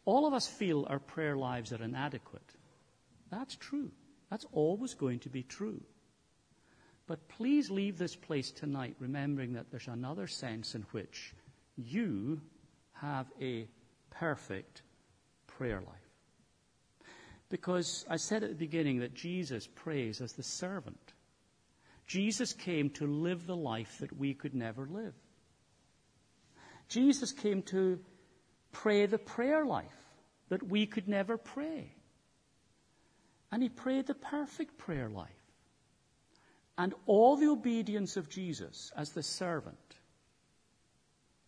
All 0.05 0.27
of 0.27 0.35
us 0.35 0.47
feel 0.47 0.87
our 0.89 0.99
prayer 0.99 1.37
lives 1.37 1.73
are 1.73 1.83
inadequate. 1.83 2.55
That's 3.31 3.57
true. 3.57 3.91
That's 4.31 4.47
always 4.53 4.95
going 4.95 5.21
to 5.21 5.29
be 5.29 5.43
true. 5.43 5.81
But 7.07 7.29
please 7.29 7.71
leave 7.71 7.99
this 7.99 8.17
place 8.17 8.51
tonight 8.51 8.97
remembering 8.99 9.53
that 9.55 9.71
there's 9.71 9.89
another 9.89 10.27
sense 10.27 10.75
in 10.75 10.83
which 10.93 11.35
you 11.77 12.41
have 12.93 13.27
a 13.41 13.67
perfect 14.11 14.83
prayer 15.47 15.81
life. 15.81 17.09
Because 17.49 18.07
I 18.09 18.17
said 18.17 18.43
at 18.43 18.51
the 18.51 18.57
beginning 18.57 19.01
that 19.01 19.15
Jesus 19.15 19.67
prays 19.67 20.21
as 20.21 20.33
the 20.33 20.43
servant. 20.43 21.13
Jesus 22.07 22.53
came 22.53 22.91
to 22.91 23.07
live 23.07 23.47
the 23.47 23.57
life 23.57 23.99
that 24.01 24.17
we 24.17 24.35
could 24.35 24.55
never 24.55 24.87
live. 24.87 25.15
Jesus 26.89 27.33
came 27.33 27.63
to 27.63 28.01
pray 28.73 29.07
the 29.07 29.19
prayer 29.19 29.65
life 29.65 29.87
that 30.49 30.63
we 30.63 30.87
could 30.87 31.09
never 31.09 31.37
pray. 31.37 31.95
And 33.51 33.63
he 33.63 33.69
prayed 33.69 34.07
the 34.07 34.15
perfect 34.15 34.79
prayer 34.79 35.09
life. 35.09 35.29
And 36.79 36.95
all 37.07 37.37
the 37.37 37.49
obedience 37.49 38.17
of 38.17 38.31
Jesus 38.31 38.91
as 38.97 39.13
the 39.13 39.23
servant, 39.23 39.77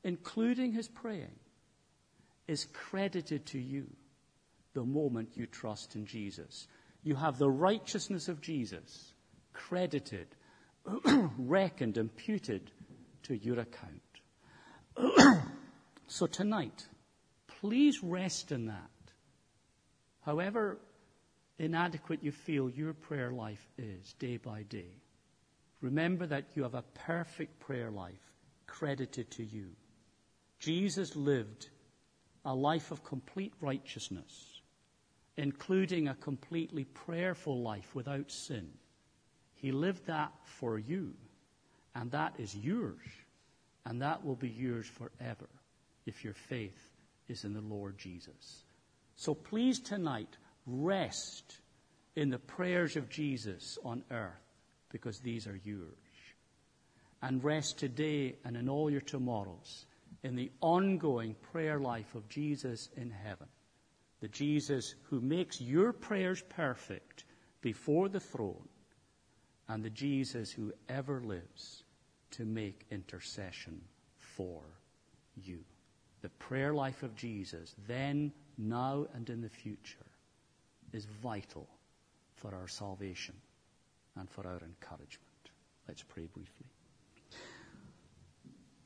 including 0.02 0.72
his 0.72 0.86
praying, 0.86 1.34
is 2.46 2.66
credited 2.72 3.46
to 3.46 3.58
you 3.58 3.86
the 4.74 4.84
moment 4.84 5.30
you 5.34 5.46
trust 5.46 5.96
in 5.96 6.04
Jesus. 6.04 6.68
You 7.02 7.14
have 7.14 7.38
the 7.38 7.50
righteousness 7.50 8.28
of 8.28 8.40
Jesus 8.40 9.12
credited, 9.52 10.26
reckoned, 11.38 11.96
imputed 11.96 12.70
to 13.24 13.34
your 13.34 13.60
account. 13.60 14.02
so 16.06 16.26
tonight, 16.26 16.86
please 17.64 18.02
rest 18.02 18.52
in 18.52 18.66
that. 18.66 18.90
However 20.20 20.76
inadequate 21.58 22.22
you 22.22 22.30
feel 22.30 22.68
your 22.68 22.92
prayer 22.92 23.30
life 23.30 23.66
is 23.78 24.12
day 24.18 24.36
by 24.36 24.64
day, 24.64 25.00
remember 25.80 26.26
that 26.26 26.44
you 26.54 26.62
have 26.64 26.74
a 26.74 26.84
perfect 27.06 27.58
prayer 27.60 27.90
life 27.90 28.20
credited 28.66 29.30
to 29.30 29.42
you. 29.42 29.68
Jesus 30.58 31.16
lived 31.16 31.70
a 32.44 32.54
life 32.54 32.90
of 32.90 33.02
complete 33.02 33.54
righteousness 33.62 34.60
including 35.38 36.06
a 36.06 36.14
completely 36.14 36.84
prayerful 36.84 37.60
life 37.60 37.92
without 37.94 38.30
sin. 38.30 38.68
He 39.54 39.72
lived 39.72 40.06
that 40.06 40.32
for 40.44 40.78
you, 40.78 41.12
and 41.92 42.08
that 42.12 42.34
is 42.38 42.54
yours, 42.54 43.02
and 43.84 44.00
that 44.00 44.24
will 44.24 44.36
be 44.36 44.48
yours 44.48 44.86
forever 44.86 45.48
if 46.06 46.22
your 46.22 46.34
faith 46.34 46.93
is 47.28 47.44
in 47.44 47.54
the 47.54 47.60
Lord 47.60 47.98
Jesus. 47.98 48.64
So 49.16 49.34
please 49.34 49.80
tonight 49.80 50.36
rest 50.66 51.58
in 52.16 52.30
the 52.30 52.38
prayers 52.38 52.96
of 52.96 53.08
Jesus 53.08 53.78
on 53.84 54.02
earth 54.10 54.32
because 54.90 55.18
these 55.18 55.46
are 55.46 55.60
yours. 55.64 55.88
And 57.22 57.42
rest 57.42 57.78
today 57.78 58.36
and 58.44 58.56
in 58.56 58.68
all 58.68 58.90
your 58.90 59.00
tomorrows 59.00 59.86
in 60.22 60.36
the 60.36 60.50
ongoing 60.60 61.34
prayer 61.52 61.78
life 61.78 62.14
of 62.14 62.28
Jesus 62.28 62.88
in 62.96 63.10
heaven 63.10 63.48
the 64.24 64.28
Jesus 64.28 64.94
who 65.10 65.20
makes 65.20 65.60
your 65.60 65.92
prayers 65.92 66.42
perfect 66.48 67.24
before 67.60 68.08
the 68.08 68.20
throne, 68.20 68.68
and 69.68 69.84
the 69.84 69.90
Jesus 69.90 70.50
who 70.50 70.72
ever 70.88 71.20
lives 71.20 71.84
to 72.30 72.46
make 72.46 72.86
intercession 72.90 73.82
for 74.16 74.62
you. 75.34 75.58
The 76.24 76.30
prayer 76.30 76.72
life 76.72 77.02
of 77.02 77.14
Jesus, 77.14 77.74
then, 77.86 78.32
now, 78.56 79.06
and 79.12 79.28
in 79.28 79.42
the 79.42 79.48
future, 79.50 80.06
is 80.94 81.04
vital 81.22 81.68
for 82.34 82.54
our 82.54 82.66
salvation 82.66 83.34
and 84.16 84.30
for 84.30 84.46
our 84.46 84.62
encouragement. 84.62 85.50
Let's 85.86 86.02
pray 86.02 86.24
briefly. 86.32 86.64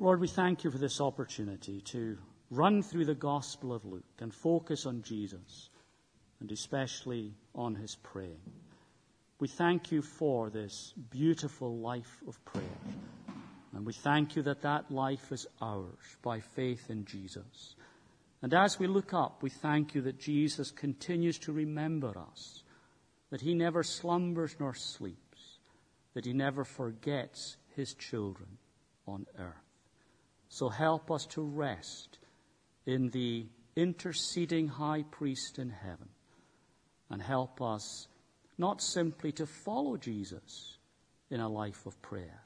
Lord, 0.00 0.18
we 0.18 0.26
thank 0.26 0.64
you 0.64 0.72
for 0.72 0.78
this 0.78 1.00
opportunity 1.00 1.80
to 1.92 2.18
run 2.50 2.82
through 2.82 3.04
the 3.04 3.14
Gospel 3.14 3.72
of 3.72 3.84
Luke 3.84 4.02
and 4.18 4.34
focus 4.34 4.84
on 4.84 5.02
Jesus 5.02 5.70
and 6.40 6.50
especially 6.50 7.36
on 7.54 7.76
his 7.76 7.94
praying. 8.02 8.40
We 9.38 9.46
thank 9.46 9.92
you 9.92 10.02
for 10.02 10.50
this 10.50 10.92
beautiful 11.08 11.78
life 11.78 12.20
of 12.26 12.44
prayer. 12.44 12.64
And 13.78 13.86
we 13.86 13.92
thank 13.92 14.34
you 14.34 14.42
that 14.42 14.62
that 14.62 14.90
life 14.90 15.30
is 15.30 15.46
ours 15.62 16.16
by 16.20 16.40
faith 16.40 16.90
in 16.90 17.04
Jesus. 17.04 17.76
And 18.42 18.52
as 18.52 18.80
we 18.80 18.88
look 18.88 19.14
up, 19.14 19.40
we 19.40 19.50
thank 19.50 19.94
you 19.94 20.00
that 20.00 20.18
Jesus 20.18 20.72
continues 20.72 21.38
to 21.38 21.52
remember 21.52 22.18
us, 22.18 22.64
that 23.30 23.40
he 23.40 23.54
never 23.54 23.84
slumbers 23.84 24.56
nor 24.58 24.74
sleeps, 24.74 25.60
that 26.14 26.24
he 26.24 26.32
never 26.32 26.64
forgets 26.64 27.56
his 27.76 27.94
children 27.94 28.48
on 29.06 29.26
earth. 29.38 29.54
So 30.48 30.68
help 30.70 31.12
us 31.12 31.24
to 31.26 31.42
rest 31.42 32.18
in 32.84 33.10
the 33.10 33.46
interceding 33.76 34.66
high 34.66 35.04
priest 35.08 35.60
in 35.60 35.70
heaven 35.70 36.08
and 37.10 37.22
help 37.22 37.62
us 37.62 38.08
not 38.58 38.82
simply 38.82 39.30
to 39.30 39.46
follow 39.46 39.96
Jesus 39.96 40.78
in 41.30 41.38
a 41.38 41.48
life 41.48 41.86
of 41.86 42.02
prayer, 42.02 42.42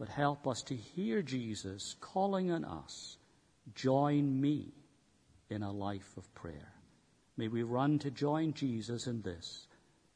but 0.00 0.08
help 0.08 0.48
us 0.48 0.62
to 0.62 0.74
hear 0.74 1.20
Jesus 1.20 1.94
calling 2.00 2.50
on 2.50 2.64
us, 2.64 3.18
join 3.74 4.40
me 4.40 4.72
in 5.50 5.62
a 5.62 5.70
life 5.70 6.16
of 6.16 6.34
prayer. 6.34 6.72
May 7.36 7.48
we 7.48 7.64
run 7.64 7.98
to 7.98 8.10
join 8.10 8.54
Jesus 8.54 9.06
in 9.06 9.20
this, 9.20 9.66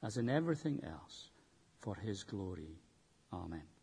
as 0.03 0.17
in 0.17 0.31
everything 0.31 0.83
else, 0.85 1.29
for 1.81 1.97
his 1.97 2.23
glory. 2.23 2.81
Amen. 3.31 3.74